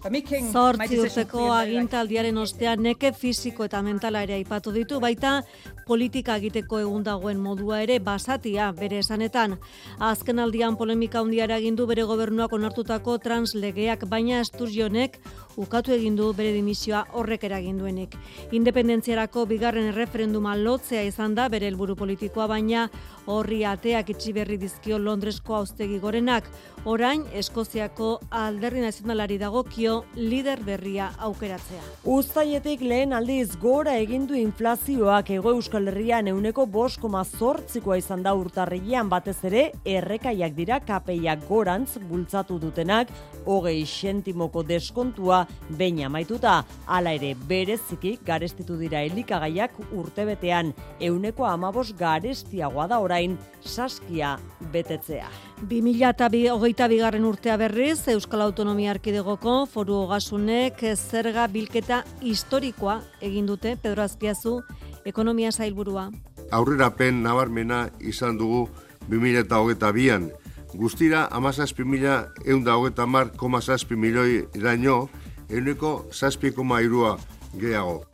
[0.00, 5.42] Zortzi urteko agintaldiaren ostean neke fisiko eta mentala ere aipatu ditu, baita
[5.86, 9.58] politika egiteko egun dagoen modua ere basatia bere esanetan.
[9.98, 15.18] Azken aldian polemika handiara egin du bere gobernuak onartutako translegeak, baina Esturionek
[15.60, 18.16] ukatu egin du bere dimisioa horrek eragin duenik.
[18.56, 22.88] Independentziarako bigarren erreferenduma lotzea izan da bere helburu politikoa, baina
[23.30, 26.48] horri ateak itxi berri dizkio Londresko austegi gorenak.
[26.88, 31.82] Orain, Eskoziako alderri nazionalari dagokio lider berria aukeratzea.
[32.08, 39.10] Uztaietik lehen aldiz gora egindu inflazioak ego Euskal Herrian euneko boskoma zortzikoa izan da urtarrilean
[39.12, 43.12] batez ere errekaiak dira kapeiak gorantz bultzatu dutenak
[43.44, 45.44] hogei sentimoko deskontua
[45.78, 54.36] baina maituta hala ere bereziki garestitu dira elikagaiak urtebetean euneko amabos garestiagoa da orain saskia
[54.72, 55.28] betetzea.
[55.68, 64.02] 2008 bigarren urtea berriz, Euskal Autonomia Arkidegoko foru ogasunek zerga bilketa historikoa egin dute, Pedro
[64.02, 64.60] Azpiazu,
[65.04, 66.10] ekonomia zailburua.
[66.50, 68.68] Aurrerapen nabarmena izan dugu
[69.10, 70.30] 2008an,
[70.74, 75.08] Guztira, amazazpi mila eunda hogeta mar koma zazpi milioi iraino,
[75.50, 77.18] euneko zazpi koma irua
[77.60, 78.04] gehiago.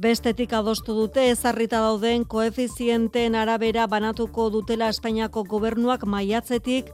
[0.00, 6.86] Bestetik adostu dute ezarrita dauden koefizienten arabera banatuko dutela Espainiako gobernuak maiatzetik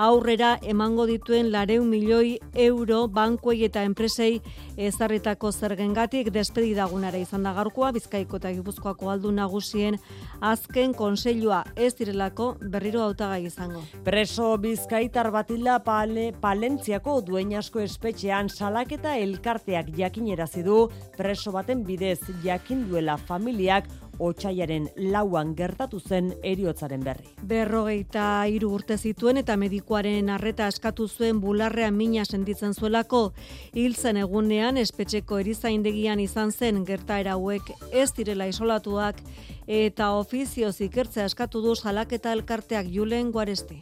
[0.00, 4.40] aurrera emango dituen lareun milioi euro bankuei eta enpresei
[4.80, 10.00] ezarritako zergengatik despedidagunara izan da gaurkoa Bizkaiko eta Gipuzkoako aldu nagusien
[10.40, 13.84] azken konseilua ez direlako berriro hautagai izango.
[14.08, 20.88] Preso Bizkaitar batila pale, Palentziako duen asko espetxean salaketa elkarteak jakinerazi du
[21.20, 22.22] preso baten bidez
[22.54, 27.26] jakin duela familiak otxaiaren lauan gertatu zen eriotzaren berri.
[27.42, 33.32] Berrogeita hiru urte zituen eta medikuaren arreta eskatu zuen bularrean mina sentitzen zuelako
[33.74, 39.20] hil zen egunean espetxeko erizaindegian izan zen gertaera hauek ez direla isolatuak
[39.66, 43.80] eta ofizioz ikertzea eskatu du salaketa elkarteak Julen Guaresti.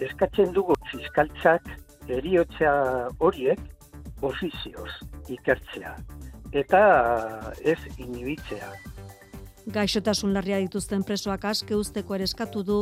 [0.00, 1.66] Eskatzen dugu fiskaltzak
[2.08, 3.60] eriotzea horiek
[4.22, 4.90] ofizioz
[5.28, 5.94] ikertzea
[6.52, 8.72] eta ez inibitzea.
[9.72, 12.78] Gaixotasun larria dituzten presoak aske usteko ere eskatu du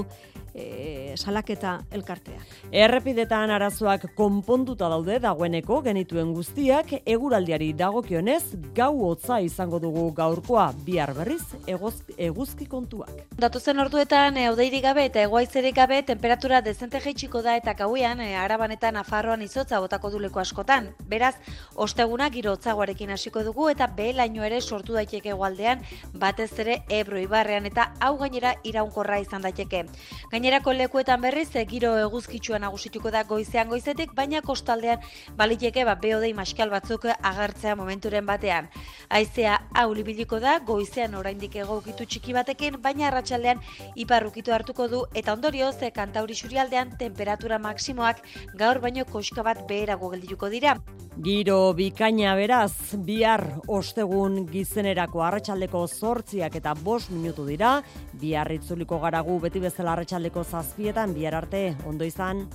[0.55, 2.43] e, salaketa elkarteak.
[2.71, 8.43] Errepidetan arazoak konponduta daude dagoeneko genituen guztiak eguraldiari dagokionez
[8.77, 13.13] gau hotza izango dugu gaurkoa bihar berriz egoz, eguzki kontuak.
[13.41, 18.97] Datuzen orduetan eudeirik gabe eta egoaizerik gabe temperatura dezente jaitsiko da eta gauean e, arabanetan
[19.03, 20.93] afarroan izotza botako duleko askotan.
[21.11, 21.35] Beraz,
[21.75, 25.83] osteguna giro hotzagoarekin hasiko dugu eta behelaino ere sortu daiteke egualdean
[26.15, 29.85] batez ere ebro ibarrean eta hau gainera iraunkorra izan daiteke.
[30.33, 35.05] Gainerako lekuetan berriz e, giro eguzkitsua nagusituko da goizean goizetik, baina kostaldean
[35.37, 38.69] baliteke ba beodei maskal batzuk agertzea momenturen batean.
[39.09, 43.63] Haizea hau libiliko da goizean oraindik egokitu txiki batekin, baina arratsaldean
[43.95, 48.23] iparrukitu hartuko du eta ondorioz e, kantauri xurialdean temperatura maksimoak
[48.55, 50.77] gaur baino koska bat beherago geldituko dira.
[51.17, 57.81] Giro bikaina beraz, bihar ostegun gizenerako arratsaldeko zortziak eta bost minutu dira,
[58.21, 62.47] bihar itzuliko garagu beti bezala arratsaldeko zazpietan, bihar arte, ondo izan.